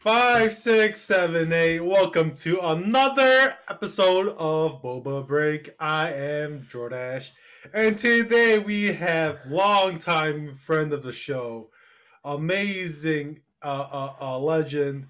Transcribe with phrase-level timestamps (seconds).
[0.00, 1.80] Five, six, seven, eight.
[1.80, 5.74] Welcome to another episode of Boba Break.
[5.78, 7.32] I am Jordash,
[7.74, 11.68] and today we have longtime friend of the show,
[12.24, 15.08] amazing uh, uh, uh legend,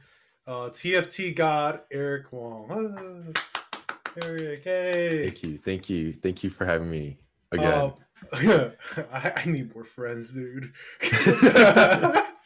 [0.48, 3.32] uh, TFT god Eric Wong.
[4.24, 5.26] Eric, hey.
[5.26, 7.16] Thank you, thank you, thank you for having me
[7.52, 7.80] again.
[7.80, 7.92] Um,
[9.12, 10.72] I, I need more friends, dude.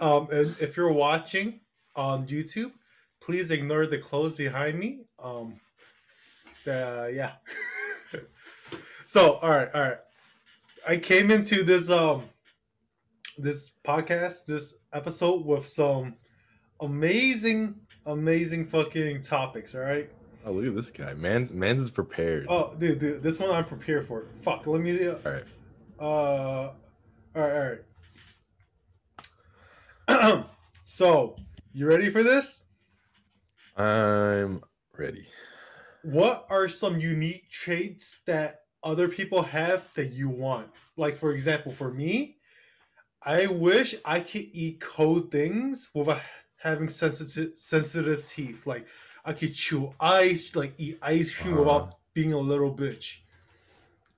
[0.00, 1.60] um, and if you're watching
[1.94, 2.72] on YouTube,
[3.20, 5.04] please ignore the clothes behind me.
[5.18, 5.60] Um,
[6.66, 7.32] uh, yeah.
[9.06, 9.98] so, all right, all right.
[10.88, 12.24] I came into this um
[13.36, 16.14] this podcast, this episode with some
[16.80, 17.74] amazing,
[18.06, 19.74] amazing fucking topics.
[19.74, 20.10] All right.
[20.44, 21.12] Oh, look at this guy.
[21.14, 22.46] Man's man's is prepared.
[22.48, 24.26] Oh, dude, dude, this one I'm prepared for.
[24.40, 25.08] Fuck, let me.
[25.08, 25.44] All right.
[25.98, 26.72] Uh, all
[27.34, 27.78] right, all right.
[30.84, 31.36] so,
[31.72, 32.64] you ready for this?
[33.76, 34.62] I'm
[34.96, 35.26] ready.
[36.02, 40.70] What are some unique traits that other people have that you want?
[40.96, 42.38] Like, for example, for me,
[43.22, 46.22] I wish I could eat cold things without
[46.58, 48.66] having sensitive sensitive teeth.
[48.66, 48.86] Like,
[49.24, 51.64] I could chew ice, like eat ice cream Uh-huh.
[51.64, 53.18] without being a little bitch.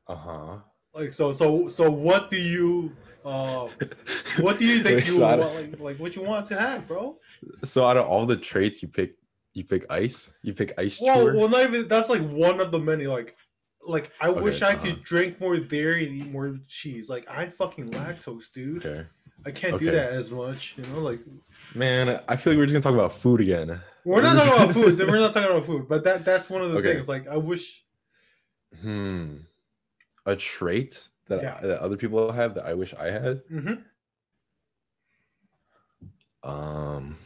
[0.06, 0.58] Uh huh.
[0.94, 3.68] Like, so, so, so, what do you, uh,
[4.40, 7.18] what do you think you want, like, like, what you want to have, bro?
[7.64, 9.14] So out of all the traits you pick,
[9.54, 10.30] you pick ice.
[10.42, 11.00] You pick ice.
[11.00, 11.36] Well, chewer?
[11.36, 13.06] well, not even that's like one of the many.
[13.06, 13.36] Like,
[13.86, 14.84] like I wish I uh-huh.
[14.84, 17.08] could drink more dairy and eat more cheese.
[17.08, 18.84] Like, I fucking lactose, dude.
[18.84, 19.06] Okay.
[19.44, 20.74] I can't do that as much.
[20.76, 21.20] You know, like
[21.74, 23.80] Man, I feel like we're just gonna talk about food again.
[24.04, 24.98] we're not talking about food.
[25.08, 26.94] We're not talking about food, but that that's one of the Okay.
[26.94, 27.08] things.
[27.08, 27.82] Like, I wish.
[28.80, 29.38] Hmm.
[30.26, 31.60] A trait that Yeah.
[31.62, 33.42] that other people have that I wish I had.
[33.48, 33.74] hmm
[36.44, 37.16] Um,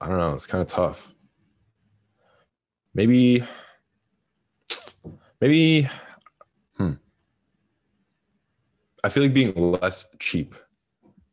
[0.00, 0.34] I don't know.
[0.34, 1.14] It's kind of tough.
[2.94, 3.44] Maybe,
[5.40, 5.88] maybe,
[6.76, 6.94] hmm.
[9.04, 10.54] I feel like being less cheap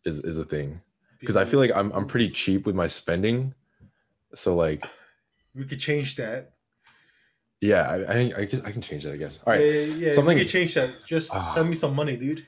[0.03, 0.81] is is a thing
[1.19, 3.53] because I feel like I'm I'm pretty cheap with my spending.
[4.35, 4.85] So like,
[5.56, 6.54] we could change that.
[7.71, 9.41] Yeah, I I, I can I can change that I guess.
[9.45, 10.89] All Yeah, yeah, yeah, something- could change that.
[11.13, 11.53] Just Ah.
[11.55, 12.45] send me some money, dude.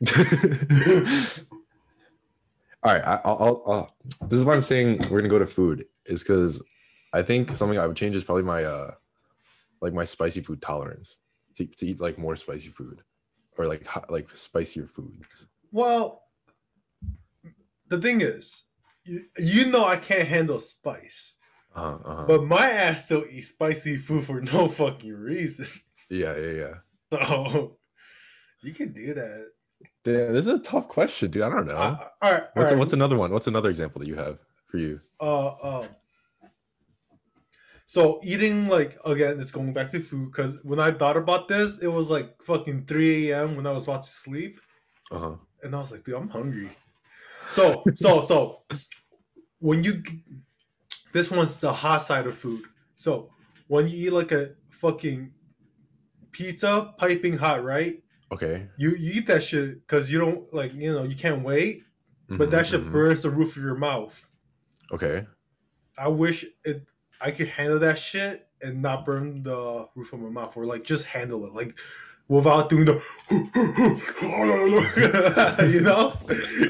[2.82, 4.28] All right, I, I'll, I'll, I'll.
[4.28, 6.62] This is why I'm saying we're gonna go to food is because
[7.14, 8.90] I think something I would change is probably my uh,
[9.80, 11.16] like my spicy food tolerance
[11.56, 13.00] to, to eat like more spicy food,
[13.56, 15.46] or like like spicier foods.
[15.72, 16.24] Well,
[17.88, 18.64] the thing is,
[19.04, 21.34] you, you know I can't handle spice,
[21.74, 22.24] Uh-huh, uh-huh.
[22.28, 25.66] but my ass still eats spicy food for no fucking reason.
[26.10, 26.74] yeah, yeah, yeah.
[27.12, 27.76] So
[28.62, 29.48] you can do that.
[30.04, 31.42] Damn, this is a tough question, dude.
[31.42, 31.74] I don't know.
[31.74, 32.42] Uh, all right.
[32.54, 32.78] what's all right.
[32.78, 33.32] what's another one?
[33.32, 34.38] What's another example that you have
[34.70, 35.00] for you?
[35.20, 35.88] uh, um,
[37.86, 41.78] so eating like again, it's going back to food because when I thought about this,
[41.80, 43.56] it was like fucking three a.m.
[43.56, 44.60] when I was about to sleep,
[45.10, 45.34] Uh huh.
[45.62, 46.70] and I was like, dude, I'm hungry.
[47.50, 48.62] So so so
[49.58, 50.02] when you
[51.14, 52.66] this one's the hot side of food.
[52.96, 53.30] So
[53.68, 55.34] when you eat like a fucking
[56.32, 58.02] pizza piping hot, right?
[58.32, 58.68] Okay.
[58.76, 61.84] You you eat that shit because you don't like you know you can't wait,
[62.36, 62.92] but Mhm, that shit mhm.
[62.92, 64.28] burns the roof of your mouth.
[64.92, 65.26] Okay.
[65.98, 66.86] I wish it
[67.20, 70.84] I could handle that shit and not burn the roof of my mouth, or like
[70.84, 71.78] just handle it, like
[72.28, 73.02] without doing the,
[75.72, 76.16] you know,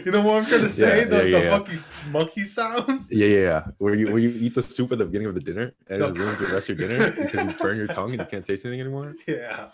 [0.04, 1.78] you know what I'm trying to say, Yeah, the, yeah, the yeah, fucking
[2.10, 3.08] monkey sounds.
[3.10, 3.64] Yeah, yeah, yeah.
[3.78, 6.08] Where you where you eat the soup at the beginning of the dinner and No.
[6.08, 8.44] it ruins the rest of your dinner because you burn your tongue and you can't
[8.44, 9.14] taste anything anymore.
[9.28, 9.68] Yeah.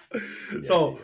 [0.64, 0.98] So.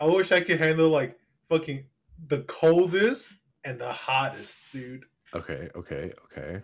[0.00, 1.16] I wish I could handle like
[1.48, 1.84] fucking
[2.26, 3.34] the coldest
[3.64, 5.04] and the hottest, dude.
[5.32, 6.62] Okay, okay, okay.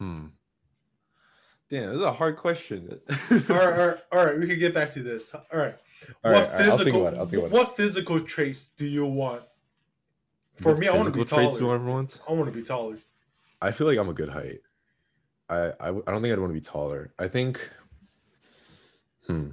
[0.00, 0.26] Hmm.
[1.70, 2.98] Damn, this is a hard question.
[3.10, 4.38] all right, all right, all right.
[4.38, 5.34] We can get back to this.
[5.34, 5.74] All right.
[6.24, 7.06] All what right, all right, I'll think physical?
[7.06, 7.18] about.
[7.18, 7.52] I'll think about it.
[7.52, 9.42] what physical traits do you want?
[10.56, 11.78] For What me, I want to be physical traits do taller.
[11.78, 12.20] I want?
[12.28, 12.96] I want to be taller.
[13.60, 14.60] I feel like I'm a good height.
[15.50, 17.12] I I don't think I'd want to be taller.
[17.18, 17.68] I think.
[19.26, 19.50] Hmm.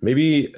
[0.00, 0.54] Maybe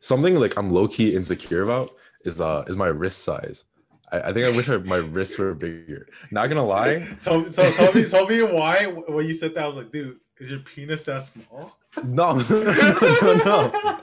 [0.00, 1.90] something like I'm low key insecure about
[2.24, 3.64] is uh is my wrist size.
[4.12, 6.08] I, I think I wish I, my wrists were bigger.
[6.30, 7.06] Not gonna lie.
[7.20, 9.64] Tell, tell, tell me, tell me why when you said that.
[9.64, 11.76] I was like, dude, is your penis that small?
[12.04, 14.02] No, no, no,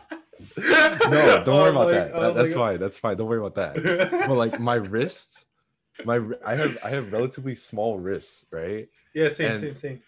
[1.10, 1.44] no.
[1.46, 2.12] Don't worry about that.
[2.14, 2.58] That- That's fine.
[2.74, 2.80] fine.
[2.80, 3.18] That's fine.
[3.18, 4.26] Don't worry about that.
[4.28, 5.46] But like my wrists,
[6.04, 8.88] my I have I have relatively small wrists, right?
[9.14, 10.02] yeah, same, and- same, same.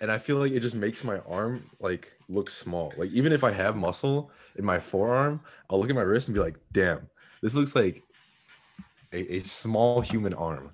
[0.00, 2.92] And I feel like it just makes my arm like look small.
[2.96, 6.34] Like even if I have muscle in my forearm, I'll look at my wrist and
[6.34, 7.06] be like, "Damn,
[7.42, 8.02] this looks like
[9.14, 10.70] a, a small human arm.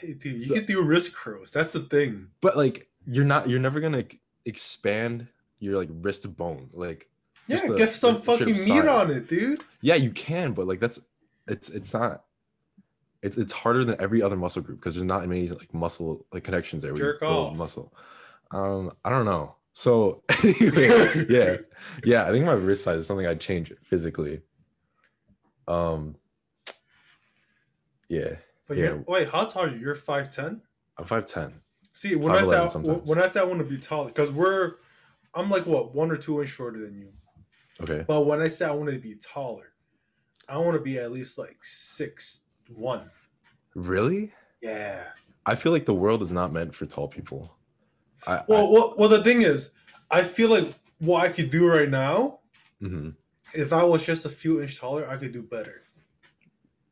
[0.00, 1.52] Hey, dude, you So- can do wrist curls.
[1.52, 2.28] That's the thing.
[2.40, 4.04] But like you're not you're never gonna
[4.46, 5.26] expand
[5.58, 6.70] your like wrist bone.
[6.72, 7.08] Like
[7.46, 8.86] Yeah, the- get some fucking meat size.
[8.88, 9.60] on it, dude.
[9.82, 11.00] yeah, you can, but like that's
[11.46, 12.24] it's it's not
[13.22, 16.44] it's it's harder than every other muscle group because there's not many like muscle like
[16.44, 16.94] connections there.
[16.94, 17.56] Jerk off.
[17.56, 17.92] muscle.
[18.50, 19.54] Um, I don't know.
[19.72, 21.56] So anyway, yeah,
[22.04, 22.26] yeah.
[22.26, 24.40] I think my wrist size is something I'd change physically.
[25.66, 26.16] Um,
[28.14, 28.84] yeah, But Yeah.
[28.84, 29.78] you're, wait, how tall are you?
[29.78, 30.62] You're five ten.
[30.96, 31.60] I'm five ten.
[31.92, 34.30] See, when I 5'11" say I, when I say I want to be taller, because
[34.32, 34.76] we're,
[35.34, 37.12] I'm like what one or two inch shorter than you.
[37.80, 38.04] Okay.
[38.06, 39.72] But when I say I want to be taller,
[40.48, 43.10] I want to be at least like six one.
[43.74, 44.32] Really?
[44.60, 45.04] Yeah.
[45.46, 47.56] I feel like the world is not meant for tall people.
[48.26, 49.08] I, Well, well, well.
[49.08, 49.70] The thing is,
[50.10, 52.40] I feel like what I could do right now,
[52.80, 53.16] I mhm.
[53.52, 55.82] if I was just a few inch taller, I could do better.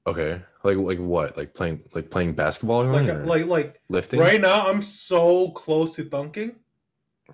[0.06, 0.42] Okay.
[0.64, 1.36] Like like what?
[1.36, 4.20] Like playing like playing basketball or Like, like, like lifting?
[4.20, 6.56] right now, I'm so close to dunking.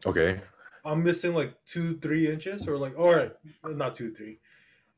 [0.06, 0.40] Okay.
[0.84, 3.32] I'm missing like two, three inches, or like, all right,
[3.64, 4.38] not two, three.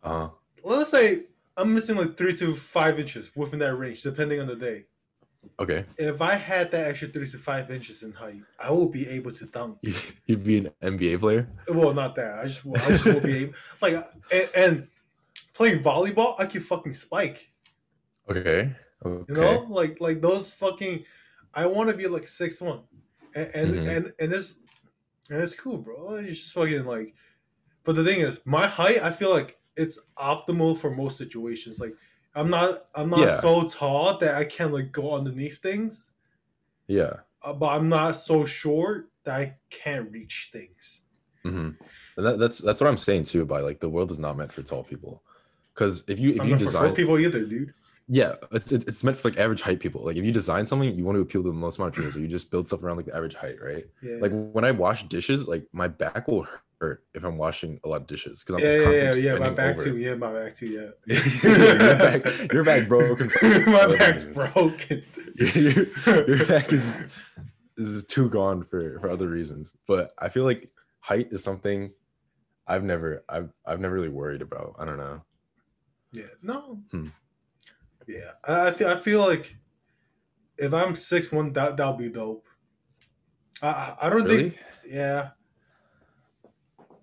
[0.02, 0.28] Uh
[0.62, 1.24] Let's say
[1.56, 4.84] I'm missing like three to five inches within that range, depending on the day.
[5.58, 5.84] okay.
[5.96, 9.32] If I had that extra three to five inches in height, I will be able
[9.32, 9.78] to dunk.
[9.82, 9.94] You-
[10.26, 11.48] You'd be an NBA player?
[11.68, 12.38] Well, not that.
[12.38, 13.94] I just, I just will be able, like,
[14.30, 14.88] and, and
[15.54, 17.49] playing volleyball, I can fucking spike.
[18.28, 18.74] Okay.
[19.04, 19.24] Okay.
[19.28, 21.04] You know, like, like those fucking.
[21.52, 22.82] I want to be like six one,
[23.34, 23.96] and and, Mhm.
[23.96, 24.58] and and it's
[25.30, 26.14] and it's cool, bro.
[26.16, 27.14] It's just fucking like.
[27.84, 31.80] But the thing is, my height, I feel like it's optimal for most situations.
[31.80, 31.94] Like,
[32.34, 33.40] I'm not, I'm not Yeah.
[33.40, 36.00] so tall that I can like go underneath things,
[36.86, 37.20] Yeah.
[37.42, 41.02] uh, but I'm not so short that I can't reach things.
[41.42, 41.70] hmm
[42.16, 43.44] And that, that's that's what I'm saying too.
[43.46, 45.24] By like the world is not meant for tall people,
[45.74, 47.74] because if you It's if you meant for short design people either, dude.
[48.12, 50.04] Yeah, it's it's meant for like average height people.
[50.04, 52.10] Like if you design something, you want to appeal to the most amount of people,
[52.10, 53.86] so you just build stuff around like the average height, right?
[54.02, 54.16] Yeah.
[54.20, 56.44] Like when I wash dishes, like my back will
[56.80, 59.38] hurt if I'm washing a lot of dishes because I'm yeah, yeah, yeah, yeah.
[59.38, 59.84] My back over.
[59.84, 59.96] too.
[59.96, 60.92] Yeah, my back too.
[61.06, 61.14] Yeah.
[61.44, 63.30] your back, your back broken.
[63.70, 65.04] my back's broken.
[65.36, 65.86] your,
[66.26, 67.06] your back is
[67.76, 69.72] is too gone for for other reasons.
[69.86, 70.68] But I feel like
[70.98, 71.92] height is something
[72.66, 74.74] I've never I've I've never really worried about.
[74.80, 75.22] I don't know.
[76.12, 76.24] Yeah.
[76.42, 76.82] No.
[76.90, 77.06] Hmm.
[78.12, 78.32] Yeah.
[78.44, 78.88] I, feel.
[78.88, 79.56] I feel like
[80.58, 82.46] if I'm six one, that that'll be dope.
[83.62, 84.50] I I, don't Really?
[84.50, 84.58] think.
[84.86, 85.30] Yeah.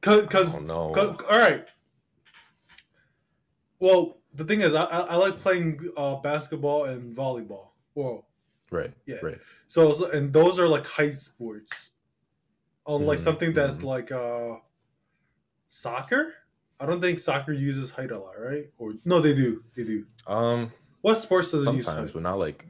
[0.01, 0.91] Cause, cause, oh no.
[0.91, 1.67] 'cause- all right.
[3.79, 7.69] Well, the thing is, I I, like playing uh, basketball and volleyball.
[7.95, 8.25] Well,
[8.69, 8.91] Right.
[9.05, 9.17] Yeah.
[9.23, 9.39] Right.
[9.67, 11.91] So so- and those are like height sports.
[12.85, 13.83] Unlike Mhm, something that's mhm.
[13.83, 14.55] like uh
[15.67, 16.33] soccer.
[16.79, 18.69] I don't think soccer uses height a lot, right?
[18.77, 19.63] Or no, they do.
[19.75, 20.05] They do.
[20.27, 20.71] Um.
[21.01, 22.65] What sports does use Sometimes, but not like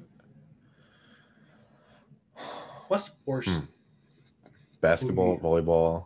[2.87, 3.65] What sports Hmm.
[4.81, 6.05] basketball, volleyball.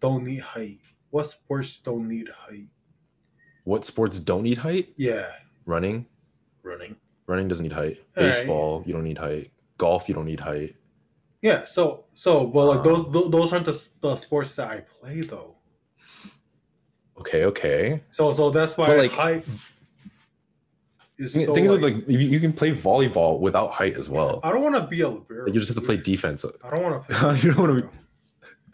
[0.00, 0.80] don't need height?
[1.10, 2.68] What sports don't need height?
[3.64, 4.92] What sports don't need height?
[4.96, 5.30] Yeah,
[5.64, 6.06] Running.
[6.62, 6.96] running.
[7.26, 7.98] Running doesn't need height.
[8.16, 8.32] All right.
[8.32, 9.50] Baseball, you don't need height.
[9.78, 10.76] Golf, you don't need height.
[11.42, 11.64] Yeah.
[11.64, 13.12] So so, but like those Um.
[13.12, 15.56] tho- those aren't the, the sports that I play though.
[17.18, 17.44] Okay.
[17.44, 18.02] Okay.
[18.10, 19.44] So so that's why But, like, height
[21.18, 21.54] is so.
[21.54, 24.40] Things like, like you, you can play volleyball without height as well.
[24.42, 25.44] I don't want to be a libero.
[25.44, 26.44] Like, you just have to play defense.
[26.62, 27.38] I don't want to.
[27.42, 27.90] You don't wanna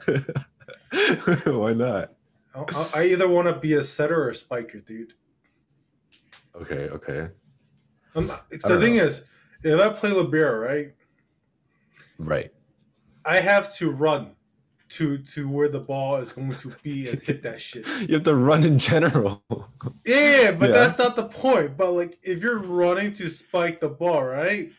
[0.06, 1.60] libero.
[1.60, 2.12] Why not?
[2.54, 5.14] I, I either want to be a setter or a spiker, dude.
[6.54, 7.28] Okay, okay.
[8.14, 9.04] Not, the thing know.
[9.04, 9.24] is,
[9.62, 10.92] if I play libero, right,
[12.18, 12.52] Right.
[13.24, 14.32] I have to run
[14.96, 17.86] to to where the ball is going to be and hit that shit.
[18.08, 19.42] You have to run in general.
[20.04, 20.72] Yeah, but Yeah.
[20.78, 21.76] that's not the point.
[21.76, 24.70] But like, if you're running to spike the ball, right,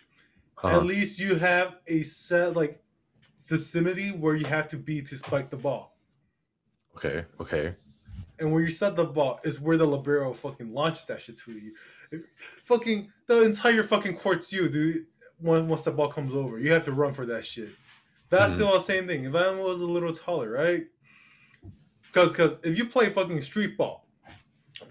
[0.57, 0.77] Uh-huh.
[0.77, 2.81] at least you have a set like
[3.47, 5.97] vicinity where you have to be to spike the ball.
[6.95, 7.73] Okay, okay.
[8.39, 11.51] And where you set the ball is where the libero fucking launches that shit to
[11.51, 11.73] you.
[12.11, 12.21] If-
[12.65, 15.05] fucking the entire fucking court's you, dude.
[15.39, 17.69] Once once the ball comes over, you have to run for that shit.
[18.33, 19.25] Basketball, same thing.
[19.25, 20.85] If I was a little taller, right?
[22.07, 24.07] Because because if you play fucking street ball,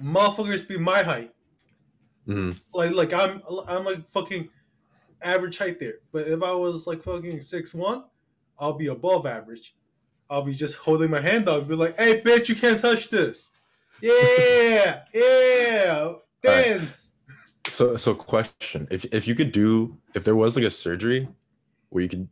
[0.03, 1.35] motherfuckers be my height.
[2.29, 2.61] Mhm.
[2.73, 4.49] Like like I'm I'm like fucking
[5.21, 5.95] average height there.
[6.13, 8.05] But if I was like fucking six one,
[8.59, 9.75] I'll be above average.
[10.31, 13.11] I'll be just holding my hand up and be like, hey bitch, you can't touch
[13.11, 13.51] this.
[14.01, 16.13] Yeah, yeah.
[16.43, 17.13] Dance.
[17.69, 18.87] So so question.
[18.91, 21.29] If if you could do if there was like a surgery
[21.91, 22.29] where you could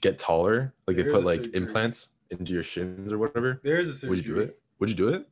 [0.00, 1.54] get taller, like they put like surgery.
[1.54, 4.08] implants into your shins or whatever, There's a surgery.
[4.10, 4.58] would you do it?
[4.80, 5.28] Would you do it?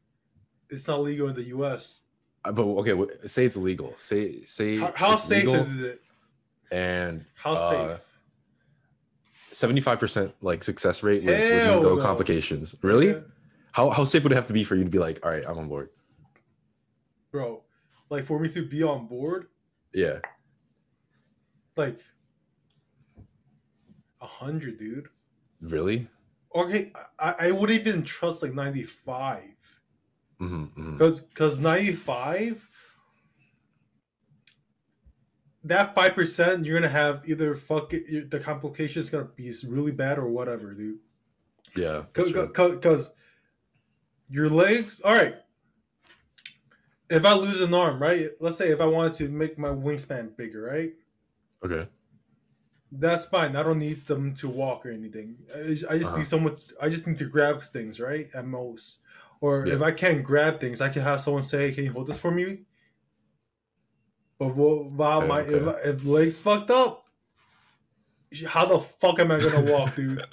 [0.70, 2.02] It's not legal in the US.
[2.44, 3.94] Uh, But okay, wh- say it's legal.
[3.99, 6.02] Say say How, how safe is it?
[6.73, 8.00] and How uh, safe?
[9.52, 11.96] seventy five percent like success rate with, with no no.
[12.02, 12.75] complications.
[12.82, 13.08] Really?
[13.08, 13.20] Yeah,
[13.73, 15.44] How how safe would it have to be for you to be like, all right,
[15.46, 15.90] I'm on board?
[17.32, 17.62] bro.
[18.11, 19.46] Like for me to be on board,
[19.92, 20.20] Yeah.
[21.76, 21.99] like
[24.20, 25.08] a hundred, dude.
[25.61, 26.08] Really?
[26.54, 29.80] Okay, I, I would even trust like ninety five.
[30.38, 32.66] hmm hmm Cause, cause ninety five,
[35.64, 40.18] that five percent, you're gonna have either fuck it, the complications gonna be really bad
[40.18, 40.99] or whatever, dude.
[41.75, 42.04] Yeah.
[42.12, 42.49] Cause, that's true.
[42.49, 43.12] cause, 'cause
[44.30, 45.37] your legs, all right.
[47.08, 48.30] If I lose an arm, right?
[48.40, 50.92] Let's say if I wanted to make my wingspan bigger, right?
[51.64, 51.88] Okay.
[52.93, 53.57] That's fine.
[53.57, 55.37] I don't need them to walk or anything.
[55.55, 56.19] I just, I just Uh-huh.
[56.19, 56.57] need someone.
[56.81, 58.28] I just need to grab things, right?
[58.33, 58.99] At most,
[59.40, 62.19] or if I can't grab things, I can have someone say, "Can you hold this
[62.19, 62.61] for me?"
[64.38, 65.88] But wha- while Okay, my if, okay.
[65.90, 67.07] if legs fucked up,
[68.47, 70.25] how the fuck am I gonna walk, dude?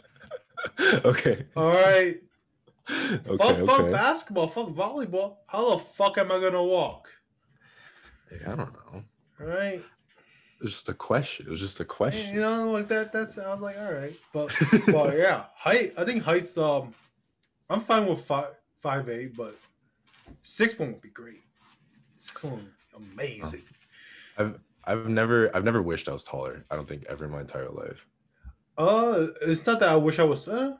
[1.05, 1.45] okay.
[1.55, 2.21] All right,
[2.89, 3.37] Okay.
[3.37, 5.37] fuck, fuck basketball, fuck volleyball.
[5.47, 7.09] How the fuck am I gonna walk?
[8.31, 9.03] I don't know.
[9.39, 9.81] All right,
[10.63, 11.45] It was just a question.
[11.45, 12.33] It was just a question.
[12.33, 13.11] you know, like that.
[13.11, 14.49] That's I was like, all right, but
[14.87, 15.91] well, yeah, height.
[15.97, 16.57] I think heights.
[16.57, 16.93] Um,
[17.69, 19.59] I'm fine with five five eight, but
[20.41, 21.41] six one would be great.
[22.19, 23.63] Six one amazing.
[24.37, 26.63] I've I've never I've never wished I was taller.
[26.71, 28.07] I don't think ever in my entire life.
[28.77, 30.47] Uh, it's not that I wish I was.
[30.47, 30.77] Uh,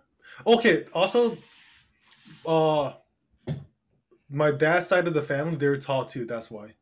[0.48, 0.86] okay.
[0.94, 1.38] Also,
[2.46, 2.94] uh,
[4.30, 6.24] my dad's side of the family they're tall too.
[6.24, 6.76] That's why.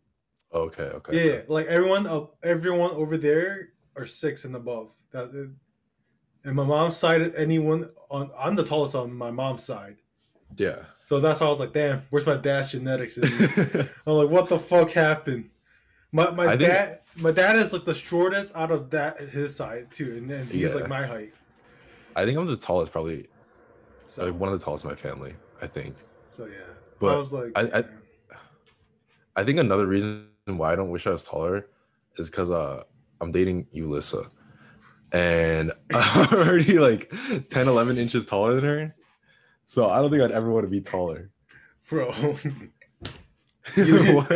[0.53, 0.83] Okay.
[0.83, 1.29] Okay.
[1.29, 4.93] Yeah, like everyone up, everyone over there are six and above.
[5.11, 5.47] That, uh,
[6.47, 9.97] and my mom's side, anyone on, I'm the tallest on my mom's side.
[10.57, 10.77] Yeah.
[11.05, 13.17] So that's why I was like, damn, where's my dad's genetics?
[14.05, 15.49] I'm like, what the fuck happened?
[16.11, 19.55] My my I think- dad my dad is like the shortest out of that his
[19.55, 20.75] side too, and then he's Yeah.
[20.75, 21.33] like my height.
[22.15, 23.27] I think I'm the tallest, probably
[24.07, 25.33] So like one of the tallest in my family.
[25.61, 25.95] I think.
[26.35, 26.53] so yeah.
[26.99, 27.85] But I was like, I- I-
[29.35, 31.67] I think another reason why I don't wish I was taller
[32.17, 32.83] is because uh
[33.19, 34.29] I'm dating Ulissa.
[35.11, 37.13] And I'm already like
[37.49, 38.95] 10, 11 inches taller than her.
[39.65, 41.29] So I don't think I'd ever want to be taller.
[41.87, 42.11] bro.
[43.75, 44.29] What?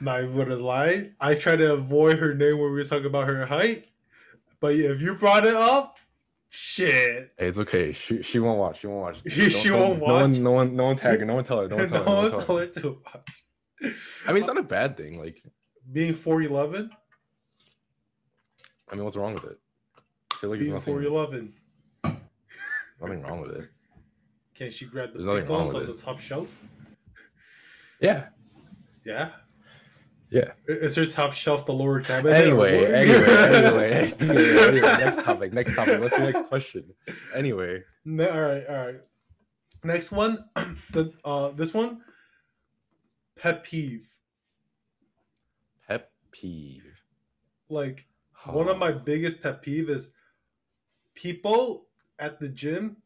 [0.00, 1.10] Not even gonna lie.
[1.20, 3.86] I tried to avoid her name when we were talking about her height,
[4.60, 5.95] but if you brought it up,
[6.56, 7.32] shit.
[7.38, 7.92] Hey, it's okay.
[7.92, 8.80] She she won't watch.
[8.80, 9.22] She won't watch.
[9.32, 10.08] She- she won't watch.
[10.08, 11.26] No one, no one, no one tag her.
[11.26, 11.68] No one tell her.
[11.68, 12.04] No one tell her.
[12.04, 12.66] no No one tell her.
[12.66, 13.28] to watch.
[14.26, 15.18] I mean, it's not a bad thing.
[15.18, 15.42] Like,
[15.92, 16.90] being four eleven,
[18.90, 19.58] I mean, what's wrong with it?
[20.32, 21.54] I feel like being four nothing, eleven.
[23.00, 23.68] nothing wrong with it.
[24.54, 26.64] Can she grab the There's nothing wrong pickles on the top shelf?
[28.00, 28.28] Yeah,
[29.04, 29.28] Yeah.
[30.30, 30.52] Yeah.
[30.66, 32.36] Is her top shelf the lower cabinet?
[32.36, 32.92] Anyway, anyway,
[33.52, 34.80] anyway, anyway, anyway.
[34.80, 35.52] Next topic.
[35.52, 36.00] Next topic.
[36.00, 36.84] What's your next question?
[37.34, 39.00] Anyway, No, all right, all right.
[39.84, 40.44] Next one,
[40.92, 42.00] the uh, this one,
[43.38, 44.08] pet peeve.
[45.86, 46.82] pet peeve.
[47.68, 48.06] Like
[48.46, 50.10] one of my biggest pet peeve is
[51.14, 51.86] people
[52.18, 52.98] at the gym.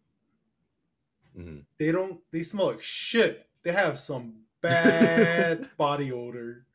[1.39, 1.65] Mhm.
[1.79, 2.21] They don't.
[2.33, 3.47] They smell like shit.
[3.63, 6.67] They have some bad body odor.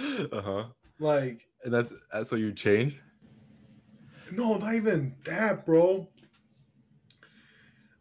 [0.32, 0.64] Uh huh.
[0.98, 2.98] Like And that's that's what you change.
[4.32, 6.08] no, not even that, bro.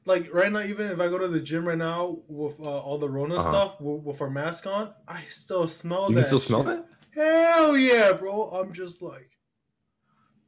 [0.05, 2.97] Like right now, even if I go to the gym right now with uh, all
[2.97, 3.49] the Rona Uh-huh.
[3.51, 6.21] stuff with, with our mask on, I still smell You that.
[6.21, 6.79] can still smell shit.
[6.79, 6.85] it.
[7.13, 8.49] Hell yeah, bro!
[8.51, 9.31] I'm just like,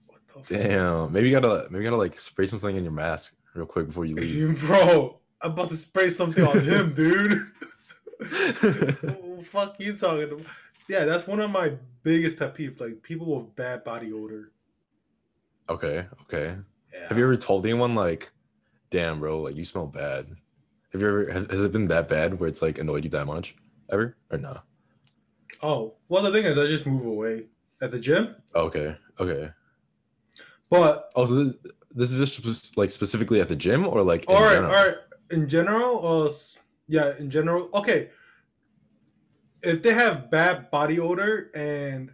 [0.08, 0.46] what the fuck?
[0.48, 1.12] Damn.
[1.12, 4.06] Maybe you gotta maybe you gotta like spray something in your mask real quick before
[4.06, 4.60] you leave.
[4.68, 7.32] bro, I'm about to spray something on him, dude.
[8.20, 10.46] what the fuck you talking about?
[10.88, 11.74] Yeah, that's one of my
[12.04, 12.80] biggest pet peeves.
[12.80, 14.52] Like people with bad body odor.
[15.70, 16.06] okay.
[16.24, 16.56] Okay.
[16.94, 17.08] Yeah.
[17.08, 18.32] Have you ever told anyone like,
[18.90, 20.28] "Damn, bro, like you smell bad"?
[20.92, 21.32] Have you ever?
[21.50, 23.56] Has, it been that bad where it's like annoyed you that much?
[23.90, 24.60] Ever or no?
[25.64, 27.46] Oh, well, the thing is, I just move away
[27.82, 28.36] at the gym.
[28.56, 28.96] Okay.
[29.20, 29.52] Okay.
[30.70, 31.56] But Oh, so this,
[31.94, 34.72] this is just like specifically at the gym or like in all right, general?
[34.76, 34.96] all right.
[35.32, 36.30] In general, uh,
[36.88, 38.10] yeah, in general, okay.
[39.64, 42.12] If they have bad body odor and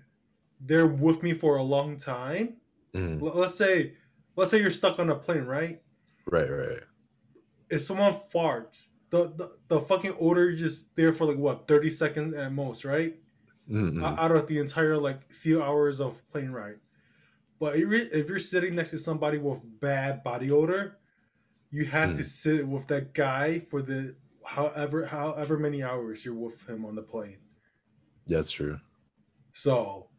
[0.59, 2.57] they're with me for a long time,
[2.93, 3.21] Mhm.
[3.21, 3.93] l- let's say,
[4.35, 5.81] let's say you're stuck on a plane, right?
[6.29, 6.49] Right.
[6.49, 6.83] Right.
[7.69, 11.89] If someone farts, the, the the fucking odor is just there for like what thirty
[11.89, 13.15] seconds at most, right?
[13.69, 14.01] Mhm.
[14.01, 16.79] out of the entire like few hours of plane ride.
[17.59, 20.97] But if you're, sitting next to somebody with bad body odor,
[21.69, 22.25] you have to Mm.
[22.25, 24.15] sit with that guy for the
[24.47, 27.39] however however many hours you're with him on the plane.
[28.27, 28.79] That's true.
[29.53, 30.09] So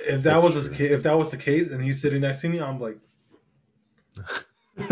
[0.00, 2.48] if that That's was his if that was the case and he's sitting next to
[2.48, 2.98] me, I'm like,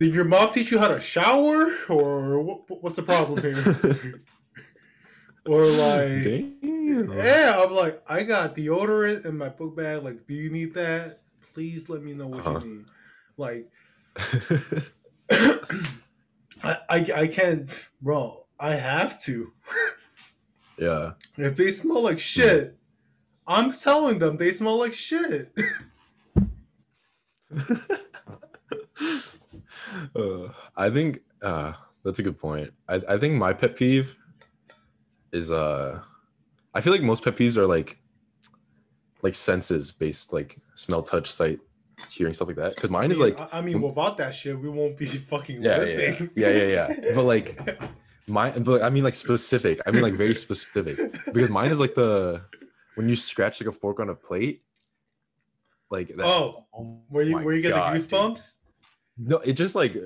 [0.00, 3.72] did your mom teach you how to shower or what, what's the problem here?
[5.44, 7.12] or like, Damn.
[7.12, 10.02] yeah, I'm like, I got deodorant in my book bag.
[10.02, 11.22] Like, do you need that?
[11.54, 12.52] Please let me know what Uh-huh.
[12.52, 12.86] you need.
[13.36, 13.70] Like,
[16.62, 18.46] I, I I can't, bro.
[18.58, 19.52] I have to.
[20.78, 21.12] yeah.
[21.36, 22.76] If they smell like shit,
[23.46, 25.52] I'm telling them they smell like shit.
[30.14, 31.72] uh, I think uh,
[32.04, 32.72] that's a good point.
[32.88, 34.16] I, I think my pet peeve
[35.32, 36.00] is uh,
[36.74, 37.98] I feel like most pet peeves are like
[39.22, 41.60] like senses based, like smell, touch, sight,
[42.08, 42.74] hearing stuff like that.
[42.74, 45.82] Because mine is like I, I mean, without that shit, we won't be fucking yeah,
[45.82, 47.14] yeah, yeah, yeah, yeah, yeah.
[47.14, 47.80] But like
[48.26, 49.80] my, but I mean like specific.
[49.86, 50.98] I mean like very specific
[51.32, 52.42] because mine is like the
[52.94, 54.62] when you scratch like a fork on a plate,
[55.90, 56.26] like that.
[56.26, 58.08] oh, oh where you where you get God, the dude.
[58.08, 58.54] goosebumps?
[59.18, 59.96] No, it just like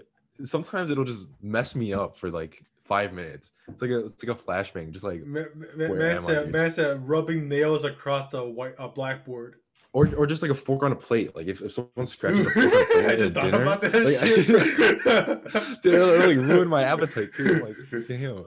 [0.44, 3.52] sometimes it'll just mess me up for like five minutes.
[3.68, 7.08] It's like a it's like a flashbang, just like Man, man, am said, man said
[7.08, 9.56] rubbing nails across the white a blackboard.
[9.94, 11.34] Or or just like a fork on a plate.
[11.34, 13.80] Like if, if someone scratches a fork on a plate I just thought dinner, about
[13.80, 15.82] that like, shit.
[15.82, 17.46] dude, it'll, it'll, ruin my appetite too.
[17.46, 18.44] I'm like, damn.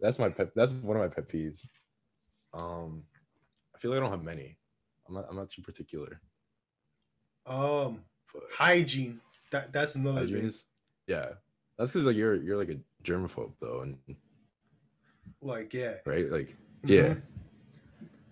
[0.00, 0.50] That's my pet.
[0.54, 1.64] That's one of my pet peeves.
[2.52, 3.04] Um,
[3.74, 4.56] I feel like I don't have many.
[5.08, 5.24] I'm not.
[5.30, 6.20] I'm not too particular.
[7.46, 9.20] um, But hygiene.
[9.50, 10.46] That that's another hygiene thing.
[10.46, 10.66] is-
[11.06, 11.26] yeah,
[11.78, 13.96] that's because like you're you're like a germaphobe though, and
[15.42, 16.88] Like yeah, right, like Mhm.
[16.90, 17.14] yeah,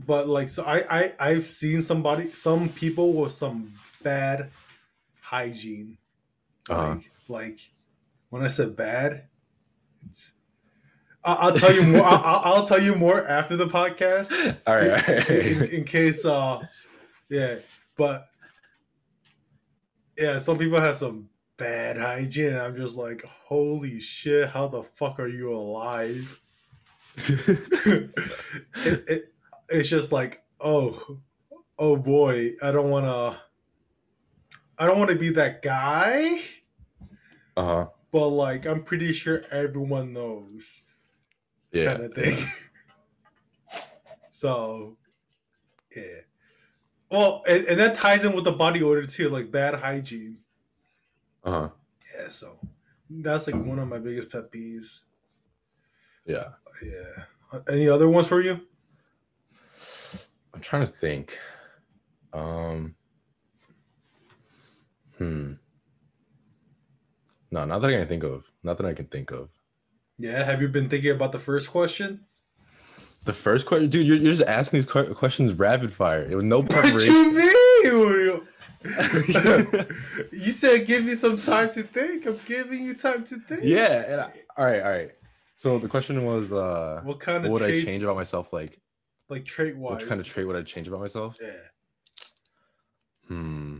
[0.06, 4.50] But like, so I I I've seen somebody, some people with some bad
[5.20, 5.98] hygiene.
[6.68, 6.94] Uh-huh.
[6.94, 7.60] Like like
[8.30, 9.24] when I said bad,
[10.10, 10.32] it's.
[11.24, 12.04] I- I'll tell you more.
[12.04, 14.32] I'll, I'll- I'll tell you more after the podcast.
[14.66, 15.30] all right, all right.
[15.30, 16.60] in, in case uh
[17.28, 17.54] yeah
[17.96, 18.28] but
[20.18, 25.18] yeah some people have some bad hygiene i'm just like holy shit how the fuck
[25.18, 26.40] are you alive
[27.16, 28.10] it,
[28.84, 29.31] it,
[29.72, 31.18] it's just like oh
[31.78, 33.40] oh boy i don't want to
[34.78, 36.40] i don't want to be that guy
[37.56, 37.86] uh huh.
[38.10, 40.84] but like i'm pretty sure everyone knows
[41.72, 41.94] Yeah.
[41.94, 42.36] kind of thing.
[44.30, 44.96] so,
[45.94, 46.20] yeah.
[47.10, 50.38] Well, and, and that ties in with the body odor too, like bad hygiene.
[51.44, 51.68] Uh huh.
[52.14, 52.58] Yeah, so
[53.10, 55.02] that's like one of my biggest pet peeves.
[56.26, 56.50] Yeah.
[56.82, 57.24] Yeah.
[57.68, 58.60] Any other ones for you?
[60.54, 61.38] I'm trying to think.
[62.32, 62.94] Um.
[65.18, 65.52] Hmm.
[67.50, 68.44] No, not that I can think of.
[68.62, 69.50] Not that I can think of.
[70.18, 70.42] Yeah.
[70.44, 72.24] Have you been thinking about the first question?
[73.24, 76.44] The first question, dude, you're, you're just asking these que- questions rapid fire It was
[76.44, 77.14] no What preparation.
[77.14, 78.40] you mean?
[80.32, 82.26] you said give me some time to think.
[82.26, 83.60] I'm giving you time to think.
[83.62, 84.02] yeah.
[84.08, 84.82] And I, all right.
[84.82, 85.10] All right.
[85.56, 88.52] So the question was, uh, What kind what of would I change about myself?
[88.52, 88.80] Like,
[89.32, 89.98] like trait wise?
[90.00, 91.36] which kind of trait would I change about myself?
[91.40, 91.50] Yeah.
[93.28, 93.78] Hmm.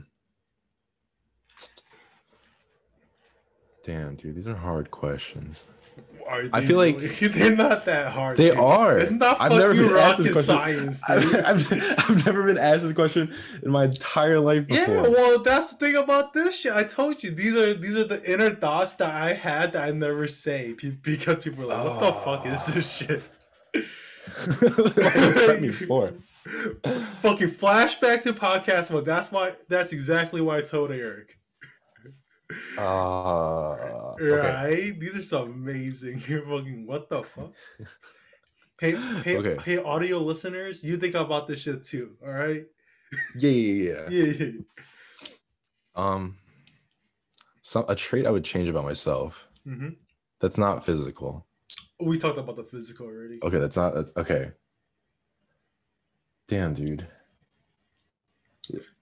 [3.85, 5.67] Damn, dude, these are hard questions.
[6.27, 7.29] Are I feel like- really?
[7.29, 8.37] they're not that hard.
[8.37, 8.59] They dude.
[8.59, 8.97] are.
[8.97, 10.93] It's not I've never been asked rocket this question.
[10.93, 11.37] science, dude.
[11.37, 14.95] I've, I've, I've never been asked this question in my entire life before.
[14.95, 16.73] yeah, well, that's the thing about this shit.
[16.73, 19.91] I told you these are these are the inner thoughts that I had that I
[19.91, 23.23] never say because people are like, "What the fuck is this shit?"
[24.33, 26.13] What did you prep me for?
[27.21, 29.05] Fucking flashback to podcast mode.
[29.05, 29.55] That's why.
[29.69, 31.39] That's exactly why I told Eric.
[32.79, 34.27] Uh, okay.
[34.31, 35.01] Right?
[35.01, 36.23] These are some amazing.
[36.29, 37.53] You're fucking what the fuck?
[38.81, 39.57] Hey, hey, Okay.
[39.65, 42.65] hey, audio listeners, you think about this shit too, all right?
[43.39, 44.09] Yeah, yeah, yeah.
[44.11, 44.51] Yeah, yeah.
[45.95, 46.37] Um,
[47.63, 49.47] some a trait I would change about myself.
[49.65, 49.91] hmm
[50.41, 51.47] That's not physical.
[52.05, 53.39] We talked about the physical already.
[53.43, 54.53] Okay, that's not that's, okay.
[56.49, 57.07] Damn, dude.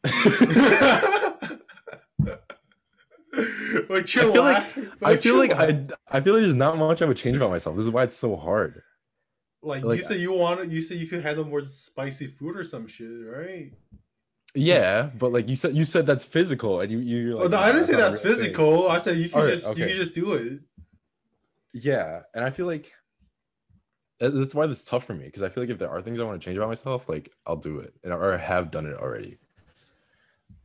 [3.89, 4.91] Like you're I feel like- laughing.
[5.03, 5.91] I feel like laughing.
[6.11, 7.77] I I feel like there's not much I would change about myself.
[7.77, 8.83] This is why it's so hard.
[9.63, 12.65] like, like- you said you wanted you said you could handle more spicy food or
[12.65, 13.73] some shit, right?
[14.53, 17.39] Yeah, but like you said, you said that's physical, and you you.
[17.39, 18.89] oh, no, I didn't say that's real thing." physical.
[18.89, 20.61] I said you can Alright, just you can just do it.
[21.73, 22.93] Yeah, and I feel like
[24.19, 26.21] that's why this is tough for me because I feel like if there are things
[26.21, 28.87] I want to change about myself, like I'll do it, and or I have done
[28.87, 29.39] it already.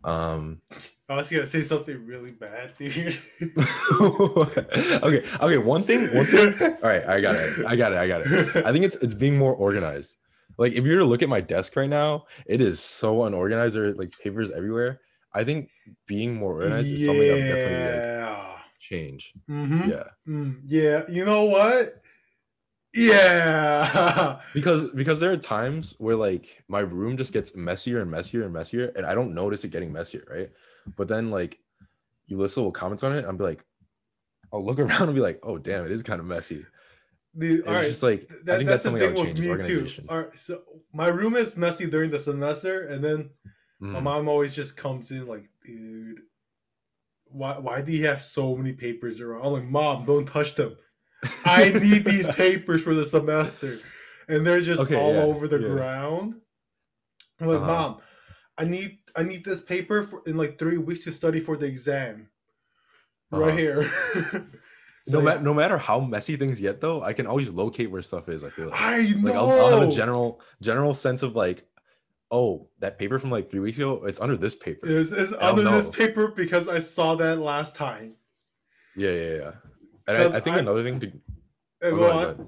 [0.04, 0.62] Um,
[1.10, 3.18] I was gonna say something really bad, dude.
[4.02, 5.58] okay, okay.
[5.58, 6.62] One thing, one thing.
[6.62, 7.66] All right, I got it.
[7.66, 7.98] I got it.
[7.98, 8.66] I got it.
[8.66, 10.18] I think it's it's being more organized.
[10.58, 13.76] Like if you were to look at my desk right now, it is so unorganized.
[13.76, 15.02] There are like papers everywhere.
[15.34, 15.70] I think
[16.08, 18.55] being more organized is something I'm definitely like yeah.
[18.90, 19.34] Change.
[19.50, 19.90] Mm-hmm.
[19.90, 21.04] Yeah, Mm, yeah.
[21.10, 22.02] You know what?
[22.94, 24.40] Yeah.
[24.54, 28.54] because because there are times where like my room just gets messier and messier and
[28.54, 30.50] messier, and I don't notice it getting messier, right?
[30.96, 31.60] But then like
[32.28, 33.66] you listen to comments on it, I'm be like,
[34.54, 36.66] I'll look around and be like, oh damn, it is kind of messy.
[37.38, 37.90] The, And it's right.
[37.90, 40.04] just like That, I think that's that's, something I thing would with change me organization.
[40.06, 40.10] too.
[40.10, 40.62] All right, so
[40.94, 43.30] my room is messy during the semester, and then
[43.82, 44.04] my Mm.
[44.04, 46.22] mom always just comes in like, dude,
[47.36, 49.46] why why do you have so many papers around?
[49.46, 50.78] I'm like, mom, don't touch them.
[51.46, 53.80] I need these papers for the semester,
[54.28, 55.68] and they're just Okay, all yeah, over the yeah.
[55.68, 56.36] ground.
[57.40, 57.68] I'm like, Uh-huh.
[57.68, 57.98] mom,
[58.58, 61.66] I need I need this paper for in like three weeks to study for the
[61.66, 62.30] exam.
[63.32, 63.58] Right Uh-huh.
[63.58, 63.92] here.
[65.08, 68.02] no, So, ma- no matter how messy things get, though, I can always locate where
[68.02, 68.44] stuff is.
[68.44, 69.28] I feel like, I know.
[69.28, 71.68] like I'll, I'll have a general general sense of like,
[72.32, 74.88] oh, that paper from like three weeks ago, it's under this paper.
[74.88, 78.16] It's, it's under this paper because I saw that last time.
[78.96, 79.52] Yeah, yeah, yeah.
[80.08, 81.12] And I, I think I- another thing to
[81.84, 82.24] oh, go on.
[82.24, 82.48] ahead.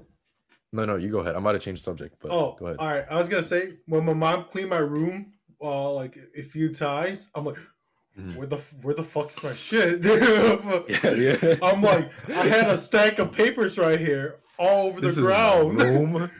[0.72, 1.34] No, no, you go ahead.
[1.34, 2.78] I'm about to change the subject, but Oh, go ahead.
[2.78, 3.04] all right.
[3.10, 7.30] I was gonna say when my mom cleaned my room, uh, like a few times,
[7.34, 7.56] I'm like,
[8.18, 8.36] Mhm.
[8.36, 10.04] where the where the fuck's my shit?
[10.04, 11.54] Yeah, yeah.
[11.62, 15.26] I'm like, I had a stack of papers right here, all over this the is
[15.26, 15.80] my ground.
[15.80, 16.30] room.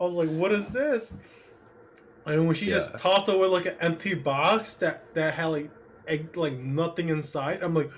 [0.00, 1.12] I was like, what is this?
[2.30, 2.96] And when she just Yeah.
[2.98, 5.70] tossed it with like an empty box that that had like
[6.06, 7.90] egg, like nothing inside, I'm like,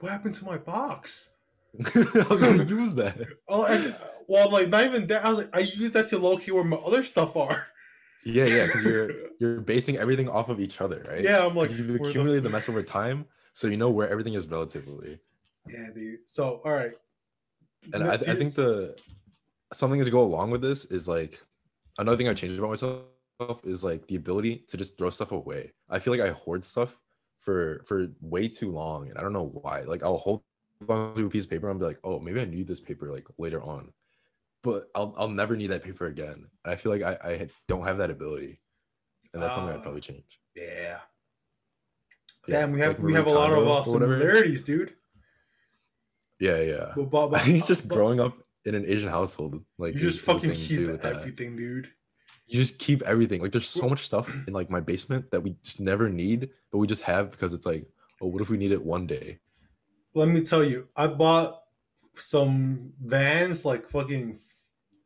[0.00, 1.30] what happened to my box?
[1.94, 3.18] I was gonna use that.
[3.48, 3.94] Oh, I,
[4.26, 5.24] well, like not even that.
[5.24, 7.68] I was like, I use that to locate where my other stuff are.
[8.24, 11.22] Yeah, yeah, because you're you're basing everything off of each other, right?
[11.22, 14.08] Yeah, I'm like you've where the accumulated the mess over time, so you know where
[14.08, 15.20] everything is relatively.
[15.68, 16.20] Yeah, dude.
[16.26, 16.92] So, all right.
[17.92, 18.96] And I, I think the
[19.72, 21.40] something to go along with this is like
[21.98, 23.02] another thing I changed about myself
[23.64, 25.72] is like the ability to just throw stuff away.
[25.88, 26.98] I feel like I hoard stuff
[27.40, 29.82] for for way too long, and I don't know why.
[29.82, 30.42] Like I'll hold
[30.88, 33.12] on to a piece of paper and be like, oh, maybe I need this paper
[33.12, 33.92] like later on,
[34.62, 36.46] but I'll I'll never need that paper again.
[36.64, 38.60] And I feel like I I don't have that ability,
[39.32, 39.82] and that's something I'd Ah.
[39.82, 40.40] probably change.
[40.54, 40.98] yeah.
[42.48, 44.94] Yeah, Damn, we have like we have a lot of uh, similarities, dude.
[46.38, 46.92] Yeah, yeah.
[46.94, 50.88] But, but, but, just growing up in an Asian household, like you just fucking keep
[51.04, 51.88] everything, dude.
[52.46, 53.40] You just keep everything.
[53.40, 56.78] Like there's so much stuff in like my basement that we just never need, but
[56.78, 57.84] we just have because it's like,
[58.20, 59.38] oh, what if we need it one day?
[60.14, 61.62] Let me tell you, I bought
[62.14, 64.38] some vans like fucking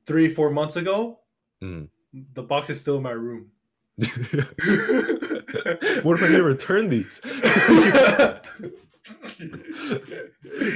[0.07, 1.20] three, four months ago.
[1.62, 1.88] Mm.
[2.35, 3.50] The box is still in my room.
[3.98, 4.09] what
[6.16, 7.20] if I never return these?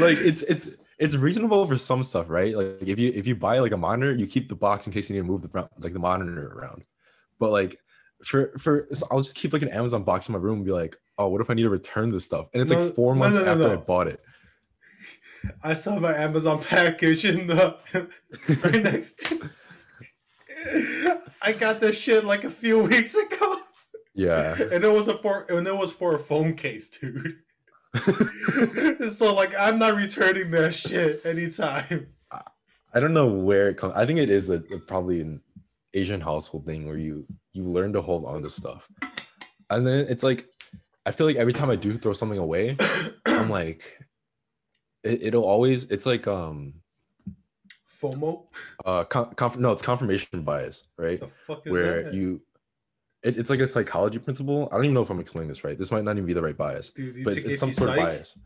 [0.01, 0.69] like it's it's
[0.99, 2.57] it's reasonable for some stuff, right?
[2.57, 5.09] Like if you if you buy like a monitor, you keep the box in case
[5.11, 6.87] you need to move the like the monitor around.
[7.39, 7.79] But like
[8.25, 10.73] for for so I'll just keep like an Amazon box in my room and be
[10.73, 12.47] like, oh, what if I need to return this stuff?
[12.53, 14.21] And it's No, like four no, months no, after I bought it.
[15.63, 17.77] I saw my Amazon package in the
[18.65, 19.51] right next to.
[21.43, 23.59] I got this shit like a few weeks ago,
[24.15, 24.55] Yeah.
[24.57, 27.37] and it was a for and it was for a phone case, dude.
[29.11, 32.09] so like, I'm not returning that shit anytime.
[32.31, 33.95] I don't know where it comes.
[33.97, 35.41] I think it is a, a- probably an
[35.95, 38.89] Asian household thing where you you learn to hold on to stuff,
[39.71, 40.47] and then it's like
[41.07, 42.77] I feel like every time I do throw something away,
[43.27, 43.99] I'm like,
[45.03, 45.87] it, it'll always.
[45.87, 46.75] It's like um
[48.01, 48.45] FOMO.
[48.85, 51.19] uh con- conf- no, it's confirmation bias, right?
[51.21, 52.15] The fuck is Where that?
[52.15, 52.43] you,
[53.25, 54.69] it, it's like a psychology principle.
[54.71, 55.77] I don't even know if I'm explaining this right.
[55.79, 57.97] This might not even be the right bias, Dude, but it's, it's some sort of
[57.97, 58.37] bias.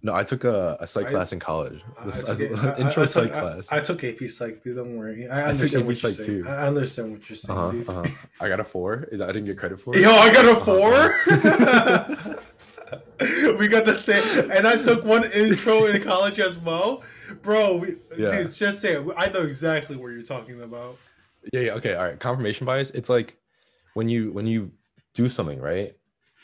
[0.00, 1.82] No, I took a, a psych I- class in college.
[1.98, 3.72] I- I took I- I- intro I psych took- class.
[3.72, 4.76] I took AP Psych, dude.
[4.76, 5.26] Don't worry.
[5.28, 6.42] I understand AP what you're Psych, saying.
[6.44, 6.48] too.
[6.48, 7.88] I understand what you're saying, Uh-huh, dude.
[7.88, 8.04] uh-huh.
[8.40, 9.08] I got a four.
[9.12, 10.02] I didn't get credit for it.
[10.02, 10.64] Yo, I got a Uh-huh.
[10.64, 12.38] four.
[13.58, 17.02] we got the same, and I took one intro in college as well,
[17.42, 17.76] bro.
[17.76, 18.30] We, Yeah.
[18.42, 19.06] dude, just say it.
[19.16, 20.96] I know exactly what you're talking about.
[21.52, 21.72] Yeah, yeah.
[21.74, 21.94] Okay.
[21.94, 22.18] All right.
[22.20, 22.90] Confirmation bias.
[22.90, 23.36] It's like
[23.98, 24.70] when you when you
[25.12, 25.96] do something right,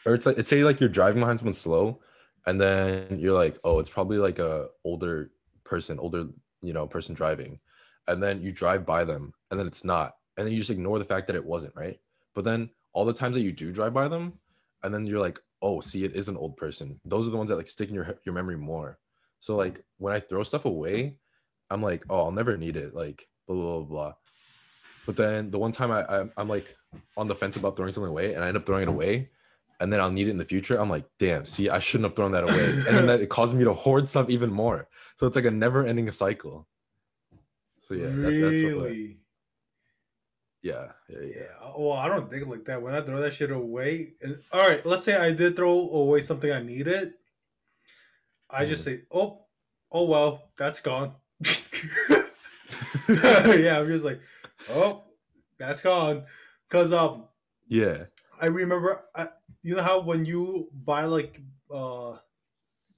[0.04, 2.00] or it's like it's say like you're driving behind someone slow,
[2.46, 5.30] and then you're like, oh, it's probably like a older
[5.62, 6.26] person, older
[6.62, 7.60] you know person driving,
[8.08, 10.98] and then you drive by them, and then it's not, and then you just ignore
[10.98, 12.00] the fact that it wasn't right.
[12.34, 14.32] But then all the times that you do drive by them,
[14.82, 16.98] and then you're like, oh, see, it is an old person.
[17.04, 18.98] Those are the ones that like stick in your your memory more.
[19.38, 21.18] So like when I throw stuff away,
[21.70, 22.96] I'm like, oh, I'll never need it.
[22.96, 23.84] Like blah blah blah.
[23.86, 24.12] blah.
[25.06, 26.74] But then the one time I, I I'm like
[27.16, 29.30] on the fence about throwing something away, and I end up throwing it away,
[29.80, 30.80] and then I'll need it in the future.
[30.80, 32.70] I'm like, damn, see, I shouldn't have thrown that away.
[32.88, 34.88] And then that it causes me to hoard stuff even more.
[35.16, 36.66] So it's like a never-ending cycle.
[37.82, 39.18] So yeah, that, that's what the- really?
[40.62, 41.36] yeah, yeah, yeah.
[41.36, 41.72] yeah.
[41.76, 42.80] Well, I don't think like that.
[42.80, 46.22] When I throw that shit away, and, all right, let's say I did throw away
[46.22, 47.14] something I needed.
[48.48, 48.86] I just mm.
[48.86, 49.44] say, oh,
[49.92, 51.12] oh well, that's gone.
[53.08, 54.20] yeah, I'm just like,
[54.70, 55.04] oh,
[55.58, 56.24] that's gone.
[56.68, 57.24] Cause um,
[57.68, 58.04] Yeah.
[58.40, 59.28] I remember, I,
[59.62, 61.40] you know how when you buy like
[61.72, 62.16] uh,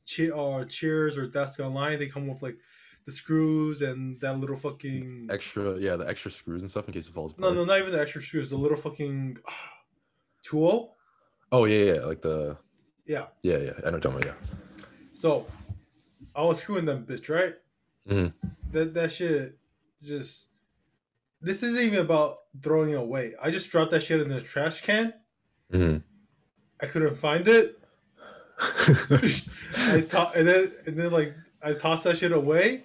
[0.07, 2.57] chair or chairs or desk online, they come with like
[3.05, 7.07] the screws and that little fucking Extra, yeah, the extra screws and stuff in case
[7.07, 7.57] it falls no, apart.
[7.57, 9.39] no, not even the extra screws, the little fucking
[10.43, 10.95] tool.
[11.53, 12.57] Oh yeah, yeah, like the
[13.07, 13.27] Yeah.
[13.43, 13.73] yeah, yeah.
[13.79, 14.37] I know you're talking about.
[15.13, 15.47] So
[16.35, 17.55] I was screwing them, bitch, right?
[18.09, 18.33] Mhm.
[18.73, 19.59] That that shit
[20.03, 20.49] just.
[21.41, 23.35] This isn't even about throwing it away.
[23.43, 25.15] I just dropped that shit in the trash can.
[25.73, 26.03] Mhm.
[26.81, 27.79] I couldn't find it.
[28.59, 32.85] I to- and then and then like I tossed that shit away,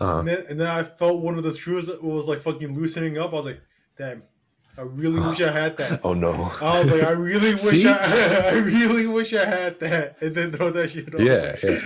[0.00, 0.18] uh-huh.
[0.18, 3.32] and then and then I felt one of the screws was like fucking loosening up.
[3.32, 3.60] I was like,
[3.96, 4.22] damn,
[4.76, 6.00] I really wish I had that.
[6.04, 6.52] Oh no.
[6.60, 10.52] I was like, I really wish I, I really wish I had that, and then
[10.52, 11.24] throw that shit away.
[11.24, 11.78] Yeah, yeah.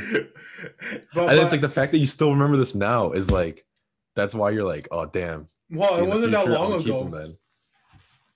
[1.14, 3.64] but, and it's like the fact that you still remember this now is like
[4.16, 5.48] that's why you're like, oh damn.
[5.70, 7.04] Well, it wasn't that future, long ago.
[7.04, 7.38] them.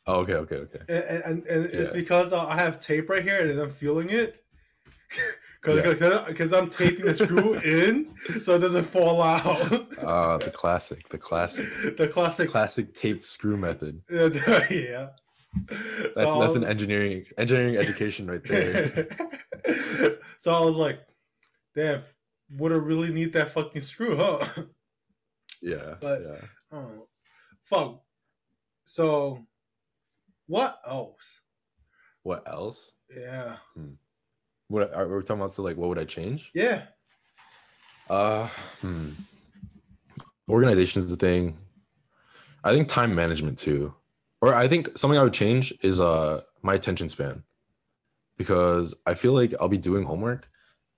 [0.07, 0.81] Oh, okay, okay, okay.
[0.89, 4.43] and, and, and it's because uh, I have tape right here and I'm feeling it.
[5.67, 6.25] Yeah.
[6.29, 9.73] Because I'm taping the screw in so it doesn't fall out.
[9.99, 11.65] Uh the classic, the classic,
[11.97, 12.51] the classic.
[12.51, 14.03] classic tape screw method.
[14.11, 15.09] yeah.
[16.15, 19.09] That's that's an engineering engineering education right there.
[20.41, 21.01] so I was like,
[21.75, 22.03] damn,
[22.51, 24.45] would I really need that fucking screw, huh?
[25.63, 26.47] Yeah, But- yeah.
[26.73, 27.07] Oh,
[27.65, 28.01] fuck.
[28.85, 29.47] So,
[30.47, 31.41] what else?
[32.23, 32.93] What else?
[33.15, 33.57] Yeah.
[34.69, 35.53] What are we talking about?
[35.53, 36.51] So like, what would I change?
[36.55, 36.83] Yeah.
[38.09, 38.49] Uh,
[38.81, 39.11] hmm.
[40.49, 41.57] Organization is the thing.
[42.65, 43.95] I think time management too,
[44.41, 47.43] or I think something I would change is uh my attention span,
[48.39, 50.49] because I feel like I'll be doing homework,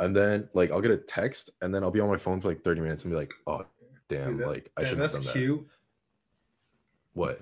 [0.00, 2.48] and then like I'll get a text, and then I'll be on my phone for
[2.48, 3.64] like thirty minutes and be like, oh
[4.08, 5.32] damn, Dude, that- like I have that's that.
[5.32, 5.66] cute.
[7.16, 7.40] What?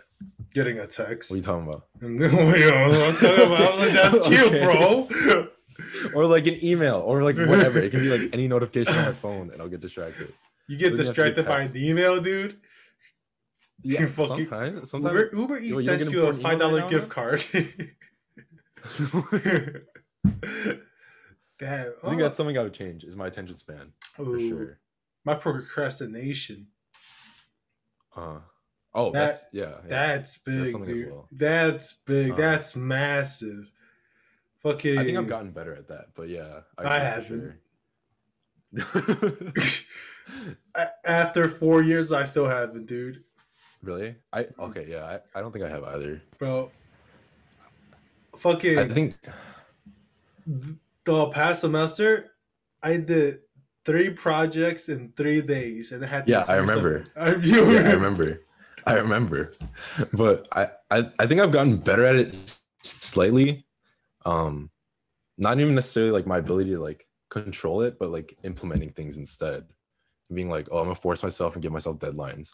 [0.55, 1.31] Getting a text.
[1.33, 1.87] What are you talking about?
[2.01, 2.17] I'm
[3.17, 4.65] talking about, I was like, that's cute, Okay.
[4.65, 5.49] bro.
[6.15, 7.81] Or like an email, or like whatever.
[7.81, 10.33] It can be like any notification on my phone, and I'll get distracted.
[10.69, 12.61] You get Doesn't have to distracted by the email, dude.
[13.83, 14.91] Yeah, You fucking- sometimes.
[14.91, 15.13] Sometimes.
[15.33, 17.45] Uber, Uber Eats you sent you a five dollar right gift now, card.
[21.59, 21.93] Damn.
[22.05, 23.03] I think that's something I would change.
[23.03, 24.79] Is my attention span for Ooh, sure.
[25.25, 26.69] My procrastination.
[28.17, 28.39] Uh,
[28.95, 29.71] oh, That- that's yeah.
[29.89, 29.89] yeah.
[29.89, 31.11] That's big, dude.
[31.11, 31.29] well.
[31.33, 32.33] That's big.
[32.33, 33.71] Uh, that's massive.
[34.63, 34.99] Fucking.
[34.99, 37.55] I think I've gotten better at that, but yeah, I for haven't.
[38.77, 39.55] sure.
[41.05, 43.23] After four years, I still haven't, dude.
[43.83, 44.17] really?
[44.33, 45.05] I okay, yeah.
[45.05, 46.23] I, I don't think I have either.
[46.39, 46.71] Bro.
[48.37, 48.79] Fucking.
[48.79, 49.17] I think
[51.05, 52.33] the past semester,
[52.83, 53.41] I did
[53.85, 56.29] three projects in three days, and I had.
[56.29, 57.05] Yeah, I remember.
[57.17, 58.41] I, yeah, I remember.
[58.87, 59.55] I remember.
[60.13, 63.67] But I, I I think I've gotten better at it slightly.
[64.25, 64.71] Um
[65.39, 69.65] not even necessarily like my ability to like control it, but like implementing things instead.
[70.33, 72.51] Being like, oh, I'm gonna force myself and give myself deadlines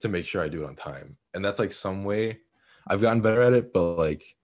[0.00, 1.16] to make sure I do it on time.
[1.34, 2.38] And that's like some way
[2.86, 4.36] I've gotten better at it, but like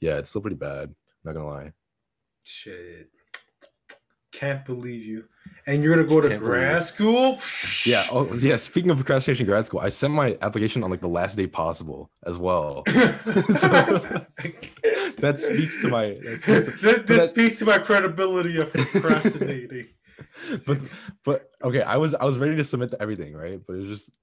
[0.00, 0.94] yeah, it's still pretty bad.
[1.24, 1.72] Not gonna lie.
[2.44, 3.08] Shit.
[4.32, 5.24] Can't believe you.
[5.66, 7.38] And you're gonna go to Can't grad school?
[7.86, 8.06] Yeah.
[8.10, 8.56] Oh yeah.
[8.56, 12.10] Speaking of procrastination, grad school, I sent my application on like the last day possible
[12.24, 12.82] as well.
[12.88, 13.68] so,
[15.18, 16.18] that speaks to my.
[16.22, 19.88] That speaks to, this this speaks to my credibility of procrastinating.
[20.66, 20.78] but
[21.24, 23.60] but okay, I was I was ready to submit to everything, right?
[23.64, 24.18] But it was just,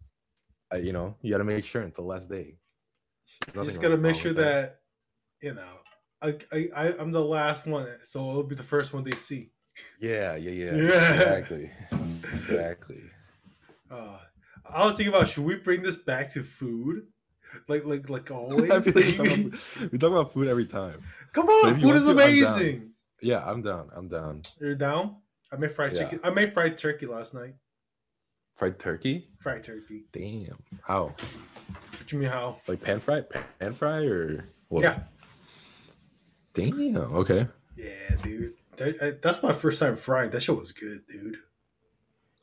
[0.72, 2.56] I, you know, you got to make sure until the last day.
[3.56, 4.80] You just gotta make sure that,
[5.42, 5.80] you know,
[6.22, 6.36] I
[6.76, 9.52] I I'm the last one, so it'll be the first one they see.
[10.00, 10.76] Yeah, yeah, yeah.
[10.76, 11.14] Yeah.
[11.14, 11.72] Exactly.
[12.24, 13.02] Exactly.
[13.90, 14.18] Uh,
[14.70, 17.08] I was thinking about should we bring this back to food,
[17.68, 18.70] like like like always.
[18.70, 19.60] Like we, talk about, food-
[19.92, 21.02] we talk about food every time.
[21.34, 22.92] Come on, food is to, I'm amazing.
[23.22, 23.90] Yeah, I'm down.
[23.96, 24.44] I'm down.
[24.60, 25.18] You're down?
[25.52, 26.04] I made fried Yeah.
[26.04, 26.20] chicken.
[26.24, 27.56] I made fried turkey last night.
[28.56, 29.30] Fried turkey?
[29.40, 30.06] Fried turkey.
[30.12, 30.62] Damn.
[30.84, 31.14] How?
[31.98, 32.58] What you mean how?
[32.68, 33.22] Like pan fry?
[33.22, 34.84] Pan, pan fry or what?
[34.84, 35.00] Yeah.
[36.54, 36.98] Damn.
[36.98, 37.48] Okay.
[37.76, 38.54] Yeah, dude.
[38.80, 40.32] That, I, that's my first time frying.
[40.32, 41.38] That shit was good, dude.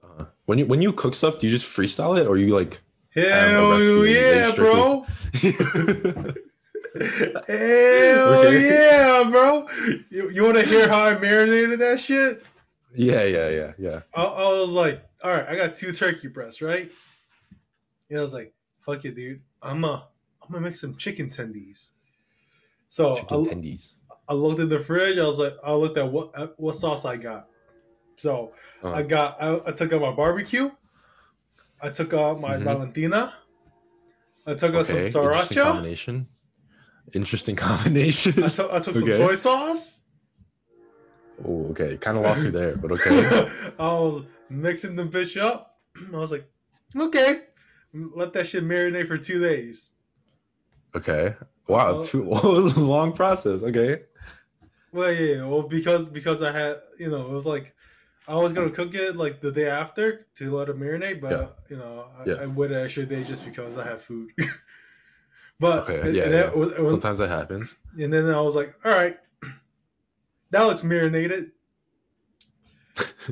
[0.05, 2.81] Uh, when you when you cook stuff, do you just freestyle it or you like?
[3.11, 5.07] Hell yeah, bro.
[6.99, 9.66] Hell yeah, bro.
[10.11, 12.44] You, you want to hear how I marinated that shit?
[12.94, 14.01] Yeah, yeah, yeah, yeah.
[14.14, 16.90] I, I was like, all right, I got two turkey breasts, right?
[18.11, 19.40] Yeah, I was like, fuck it, dude.
[19.62, 20.09] I'm a,
[20.42, 21.90] I'm gonna make some chicken tendies.
[22.88, 23.94] So Chicken I, tendies.
[24.28, 25.18] I looked in the fridge.
[25.18, 27.48] I was like, I looked at what what sauce I got.
[28.16, 30.70] So Uh, I got, I, I took out my barbecue.
[31.82, 32.64] I took out my Mhm.
[32.64, 33.34] Valentina.
[34.46, 36.26] I took out okay, some interesting combination.
[37.12, 38.42] Interesting combination.
[38.42, 40.00] I took I took some soy sauce.
[41.44, 41.96] oh, okay.
[41.98, 43.48] Kind of lost you there, but okay.
[43.78, 45.76] I was mixing the bitch up.
[46.14, 46.48] I was like,
[46.96, 47.40] okay,
[47.92, 49.92] let that shit marinate for two days.
[50.94, 51.34] Okay.
[51.68, 52.22] Wow, Uh, too
[52.76, 53.62] long process.
[53.62, 54.02] Okay.
[54.96, 57.74] Well, yeah, yeah, well, because because I had, you know, it was like
[58.26, 61.46] I was gonna cook it like the day after to let it marinate, but Yeah.
[61.70, 62.35] you know, I, Yeah.
[62.42, 64.30] I waited extra day just because I have food.
[65.61, 66.50] but Okay, yeah, yeah.
[66.50, 67.76] was- it was- Sometimes that happens.
[67.98, 69.18] and then I was like, all right,
[70.50, 71.52] that looks marinated.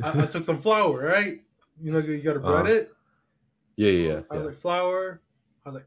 [0.03, 1.41] I, I took some flour, right?
[1.81, 2.73] You know, you gotta bread Uh-huh.
[2.75, 2.93] it.
[3.77, 4.21] Yeah, yeah, yeah.
[4.31, 5.23] I was like flour.
[5.65, 5.87] I was like,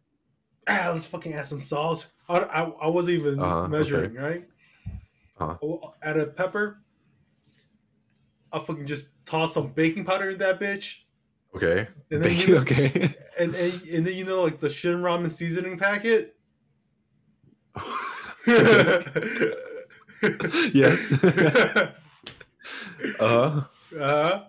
[0.68, 2.08] ah, let's fucking add some salt.
[2.28, 3.72] I, I, I wasn't even Uh-huh, okay.
[3.72, 4.48] measuring, right?
[5.40, 5.90] Uh-huh.
[6.02, 6.80] Add a pepper.
[8.52, 10.96] I fucking just toss some baking powder in that bitch,
[11.54, 11.88] Okay.
[12.10, 13.14] and then Bacon, you know, okay.
[13.40, 16.36] and, and and then you know like the shin ramen seasoning packet.
[20.74, 21.14] yes.
[21.24, 21.92] uh
[23.20, 23.62] huh.
[24.00, 24.44] Uh-huh.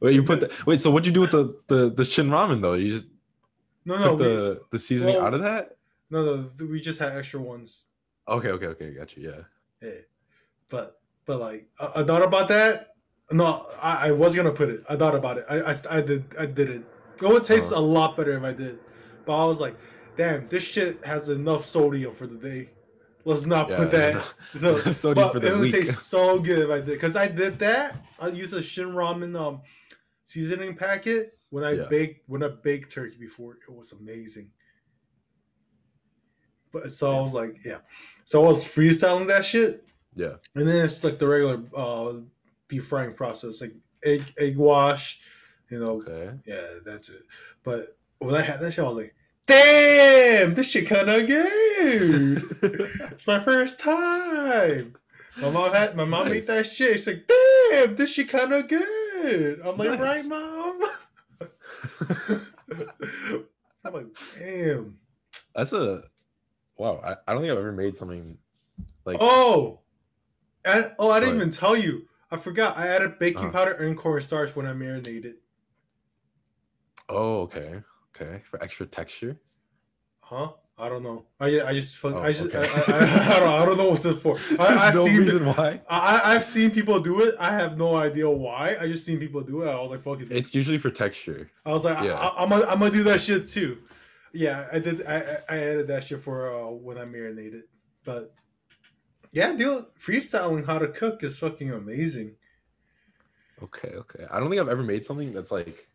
[0.00, 0.80] Wait, you put the wait.
[0.80, 2.74] So what'd you do with the the the shin ramen though?
[2.74, 3.06] You just
[3.84, 5.76] no, no, we, the the seasoning well- out of that?
[6.10, 6.50] no, no.
[6.66, 7.86] We just had extra ones.
[8.28, 8.90] Okay, okay, okay.
[8.92, 9.30] Got you.
[9.30, 9.42] Yeah.
[9.84, 9.90] Yeah.
[10.68, 12.94] But but like I, I thought about that.
[13.30, 14.82] No, I, I was gonna put it.
[14.88, 15.46] I thought about it.
[15.48, 16.86] I I, I did I didn't.
[17.22, 17.80] It would taste Uh-huh.
[17.80, 18.78] a lot better if I did.
[19.24, 19.76] But I was like,
[20.16, 22.70] damn, this shit has enough sodium for the day.
[23.24, 24.34] Let's not Yeah, put that.
[24.56, 25.74] So, Sodium for the it would week.
[25.74, 27.00] taste so good if I did.
[27.00, 27.96] Cause I did that.
[28.20, 29.62] I used a Shin Ramen um
[30.26, 31.86] seasoning packet when I Yeah.
[31.88, 33.58] baked when I baked turkey before.
[33.66, 34.50] It was amazing.
[36.74, 37.78] But so I was like, yeah.
[38.26, 39.86] So I was freestyling that shit.
[40.16, 40.34] Yeah.
[40.56, 42.14] And then it's like the regular uh,
[42.68, 43.72] beef frying process, like
[44.04, 45.20] egg egg wash,
[45.70, 46.02] you know.
[46.02, 46.32] Okay.
[46.44, 47.22] Yeah, that's it.
[47.62, 49.14] But when I had that shit, I was like,
[49.46, 52.42] "Damn, this shit kind of good."
[53.12, 54.96] it's my first time.
[55.40, 56.34] My mom had my mom Nice.
[56.34, 56.96] made that shit.
[56.98, 57.28] She's like,
[57.70, 60.00] "Damn, this shit kind of good." I'm like, Nice.
[60.00, 60.82] "Right, mom."
[63.84, 64.06] I'm like,
[64.38, 64.98] "Damn."
[65.54, 66.04] That's a
[66.76, 67.00] wow.
[67.04, 68.38] I, I don't think I've ever made something
[69.04, 69.80] like Oh,
[70.64, 71.42] and, oh, I didn't What?
[71.42, 72.08] even tell you.
[72.30, 72.76] I forgot.
[72.76, 73.50] I added baking Uh-huh.
[73.50, 75.36] powder and cornstarch when I marinated.
[77.08, 77.82] oh okay
[78.14, 79.36] okay for extra texture.
[80.20, 80.52] Huh?
[80.76, 81.26] I don't know.
[81.38, 82.58] I I just fuck- Oh, I just okay.
[82.58, 84.36] I, I, I, don't I don't know what it's for.
[84.58, 85.80] I, I've There's no seen reason why.
[85.88, 87.34] I I've seen people do it.
[87.38, 88.76] I have no idea why.
[88.80, 89.68] I just seen people do it.
[89.68, 90.32] I was like, fuck it.
[90.32, 91.50] It's usually for texture.
[91.64, 92.14] I was like, yeah.
[92.14, 93.78] I, I, I'm gonna I'm gonna do that shit too.
[94.34, 95.06] Yeah, I did.
[95.06, 97.62] I I added that shit for uh, when I marinated.
[98.04, 98.34] But
[99.32, 102.34] yeah, dude, freestyling how to cook is fucking amazing.
[103.62, 104.26] Okay, okay.
[104.30, 105.88] I don't think I've ever made something that's like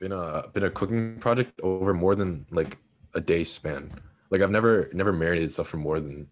[0.00, 2.76] been a been a cooking project over more than like
[3.14, 3.92] a day span.
[4.30, 6.28] Like I've never never marinated stuff for more than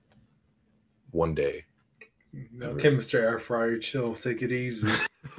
[1.12, 1.64] one day.
[2.53, 2.79] No, Ever.
[2.81, 4.88] chemistry air fryer, chill, take it easy.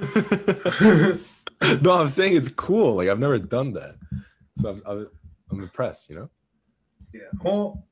[1.82, 2.96] no, I'm saying it's cool.
[2.96, 3.96] Like I've never done that,
[4.56, 5.08] so I'm I'm,
[5.50, 6.10] I'm impressed.
[6.10, 6.30] You know.
[7.12, 7.20] Yeah.
[7.42, 7.86] Well,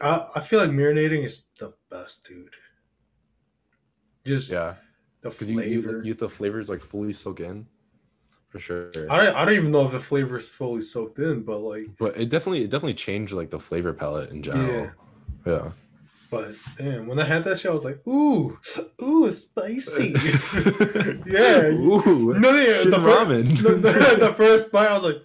[0.00, 2.54] I I feel like marinating is the best, dude.
[4.26, 4.74] Just Yeah,
[5.22, 7.66] the because you, you you the flavors like fully soak in,
[8.48, 8.90] for sure.
[9.10, 11.86] I don't, I don't even know if the flavor is fully soaked in, but like,
[11.98, 14.68] But it definitely it definitely changed like the flavor palette in general.
[14.74, 14.90] yeah.
[15.46, 15.70] Yeah.
[16.30, 18.58] But damn, when I had that shit, I was like, ooh,
[19.02, 20.10] ooh, it's spicy.
[21.26, 21.68] yeah.
[21.68, 22.34] Ooh.
[22.38, 23.56] No, yeah, the, ramen.
[23.62, 25.22] the, the, the first bite, I was like,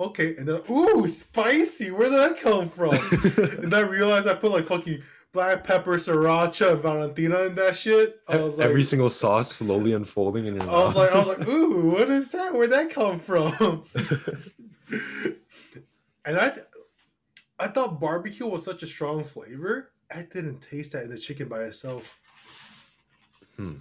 [0.00, 1.90] okay, and then ooh, spicy.
[1.90, 2.94] Where did that come from?
[3.62, 8.20] and I realized I put like fucking black pepper, sriracha, and Valentina in that shit.
[8.28, 10.74] I was like, Every single sauce slowly unfolding in your mouth.
[10.74, 12.52] I was like, I was like, ooh, what is that?
[12.52, 13.84] Where'd that come from?
[16.24, 16.58] and I,
[17.58, 19.92] I thought barbecue was such a strong flavor.
[20.12, 22.18] I didn't taste that in the chicken by itself.
[23.56, 23.76] Hmm.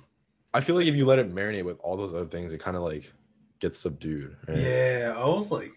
[0.53, 2.75] I feel like if you let it marinate with all those other things, it kind
[2.75, 3.11] of like
[3.59, 4.35] gets subdued.
[4.47, 4.57] right?
[4.57, 5.71] Yeah, I was like,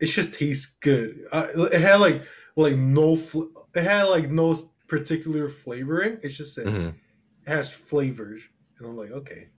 [0.00, 1.26] it just tastes good.
[1.32, 2.22] Uh, it had like
[2.56, 3.44] like no, fl-
[3.74, 4.56] it had like no
[4.88, 6.18] particular flavoring.
[6.22, 6.88] It's just that Mhm.
[6.88, 8.42] it has flavors,
[8.78, 9.48] and I'm like, okay,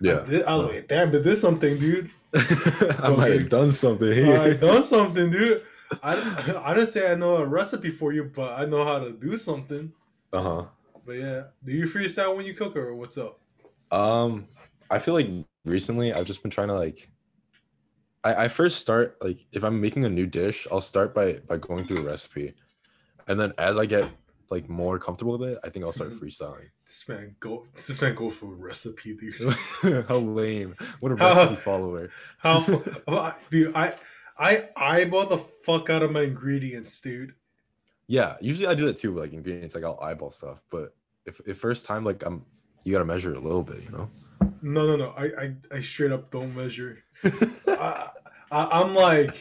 [0.00, 0.20] Yeah.
[0.20, 2.10] I, did, I was like, damn, did this something, dude?
[2.34, 4.36] I might have done something here.
[4.36, 5.62] I done something, dude.
[6.02, 9.12] I, I didn't say I know a recipe for you, but I know how to
[9.12, 9.92] do something.
[10.32, 10.64] Uh huh.
[11.04, 13.40] But yeah, do you freestyle when you cook or what's up?
[13.90, 14.48] Um,
[14.90, 15.28] I feel like
[15.64, 17.08] recently I've just been trying to like.
[18.24, 21.56] I, I first start like if I'm making a new dish, I'll start by by
[21.56, 22.54] going through a recipe,
[23.26, 24.08] and then as I get
[24.50, 26.68] like more comfortable with it, I think I'll start freestyling.
[26.86, 27.66] This man go.
[27.74, 30.04] This man goes for a recipe, dude.
[30.08, 30.76] How lame!
[31.00, 32.10] What a How- recipe follower.
[32.38, 32.60] How,
[33.50, 33.74] dude?
[33.74, 33.94] I
[34.38, 37.34] I eyeball the fuck out of my ingredients, dude.
[38.08, 39.12] Yeah, usually I do that too.
[39.12, 40.60] with, Like ingredients, like I'll eyeball stuff.
[40.70, 40.94] But
[41.24, 42.44] if, if first time, like I'm,
[42.84, 44.10] you gotta measure a little bit, you know.
[44.60, 45.14] No, no, no.
[45.16, 46.98] I I, I straight up don't measure.
[47.24, 48.08] I,
[48.50, 49.36] I, I'm like,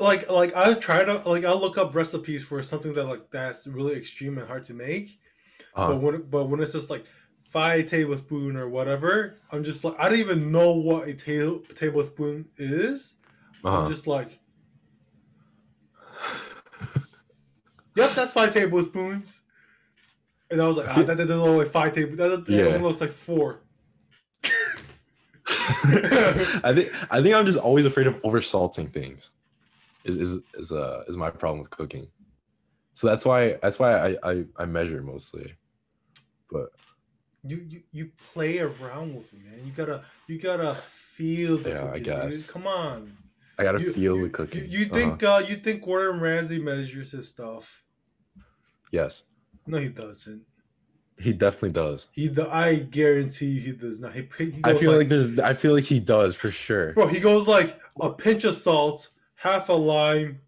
[0.00, 3.66] like, like I try to like I'll look up recipes for something that like that's
[3.66, 5.18] really extreme and hard to make.
[5.74, 7.04] Uh, But when but when it's just like
[7.50, 12.46] five tablespoon or whatever, I'm just like I don't even know what a ta- tablespoon
[12.56, 13.14] is.
[13.64, 13.82] uh-huh.
[13.84, 14.38] I'm just like,
[17.96, 19.40] yep, that's five tablespoons.
[20.50, 22.18] And I was like, ah, that, that doesn't look like five tablespoons.
[22.18, 22.76] That, that Yeah.
[22.82, 23.60] looks like four.
[25.68, 29.30] I think I think I'm just always afraid of oversalting things.
[30.04, 32.08] Is is is uh is my problem with cooking.
[32.94, 35.54] So that's why that's why I I, I measure mostly.
[36.50, 36.70] But
[37.44, 39.66] You, you you play around with it, man.
[39.66, 42.36] You gotta you gotta feel the Yeah, I guess.
[42.36, 42.48] dude.
[42.48, 43.16] Come on.
[43.58, 44.62] I gotta You- feel you, the cooking.
[44.70, 44.94] You, you Uh-huh.
[44.94, 47.82] think uh you think Gordon Ramsay measures his stuff?
[48.90, 49.24] Yes,
[49.66, 50.42] No, he doesn't.
[51.18, 52.08] He definitely does.
[52.12, 54.14] He do- I guarantee you he does not.
[54.14, 56.92] He, he I feel like, like, there's I feel like he does for sure.
[56.92, 57.06] bro.
[57.08, 60.40] He goes like a pinch of salt, half a lime,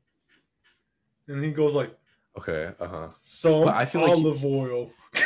[1.29, 1.97] and he goes like
[2.39, 3.09] Okay, uh huh.
[3.18, 4.91] some But I feel like he- olive oil.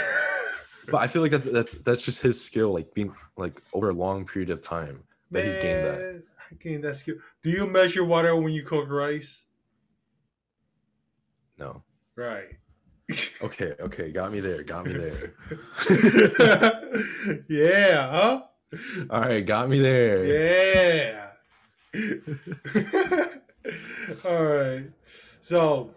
[0.87, 3.95] But I feel like that's that's that's just his skill, like being like over a
[3.95, 6.23] long period of time that he's gained that.
[6.51, 7.15] I gained that skill.
[7.43, 9.45] Do you measure water when you cook rice?
[11.59, 11.83] No.
[12.17, 12.57] Right.
[13.43, 15.35] Okay, okay, got me there, got me there.
[17.49, 18.43] yeah, huh?
[19.11, 20.25] All right, got me there.
[20.25, 21.31] Yeah.
[24.25, 24.91] All right.
[25.43, 25.91] So,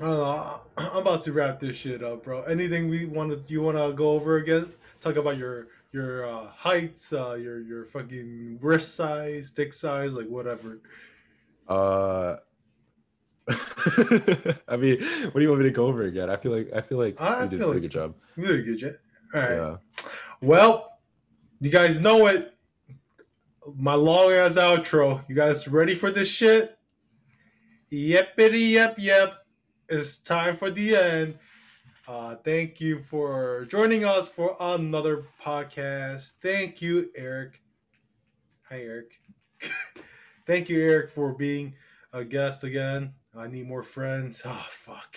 [0.00, 2.42] uh, I'm about to wrap this shit up, bro.
[2.42, 4.72] Anything we want to you want to go over again?
[5.00, 10.28] Talk about your your uh, heights, uh, your your fucking wrist size, dick size, like
[10.28, 10.80] whatever.
[11.68, 12.36] Uh,
[14.68, 16.30] I mean, what do you want me to go over again?
[16.30, 18.14] I feel like I feel like I we did a pretty like- good job.
[18.36, 18.92] You did a good job.
[19.34, 19.50] All right.
[19.52, 19.76] Yeah.
[20.40, 20.98] Well,
[21.60, 22.54] you guys know it.
[23.76, 25.22] My long ass outro.
[25.28, 26.76] You guys ready for this shit?
[27.92, 29.34] Yepity yep yep.
[29.88, 31.38] It's time for the end.
[32.06, 36.34] Uh, thank you for joining us for another podcast.
[36.42, 37.60] Thank you, Eric.
[38.68, 39.20] Hi, Eric.
[40.46, 41.74] thank you, Eric, for being
[42.12, 43.14] a guest again.
[43.40, 44.42] I need more friends.
[44.44, 45.16] Oh fuck.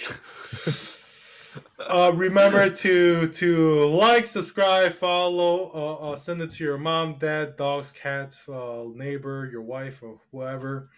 [1.80, 7.57] uh, remember to to like, subscribe, follow, uh, uh, send it to your mom, dad,
[7.57, 10.89] dogs, cats, uh, neighbor, your wife, or whoever.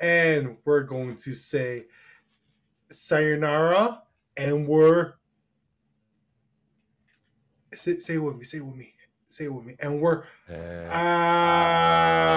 [0.00, 1.84] And we're going to say
[2.90, 4.02] sayonara,
[4.36, 5.14] and we're
[7.72, 8.94] say, say it with me, say it with me,
[9.28, 12.34] say it with me, and we're And- ah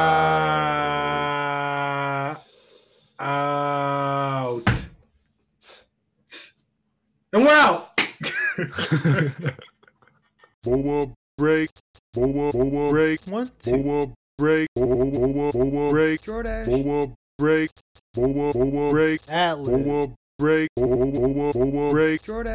[3.19, 4.06] out,
[7.37, 7.89] and we're out.
[10.63, 11.07] Boa
[11.37, 11.69] break,
[12.13, 14.07] boa boa break, One, two, boa
[14.37, 17.69] break, boa boa boa break, Jordash, boa break,
[18.15, 20.07] boa boa break, Atlas, boa
[20.39, 22.47] break, boa boa boa break, Jordash.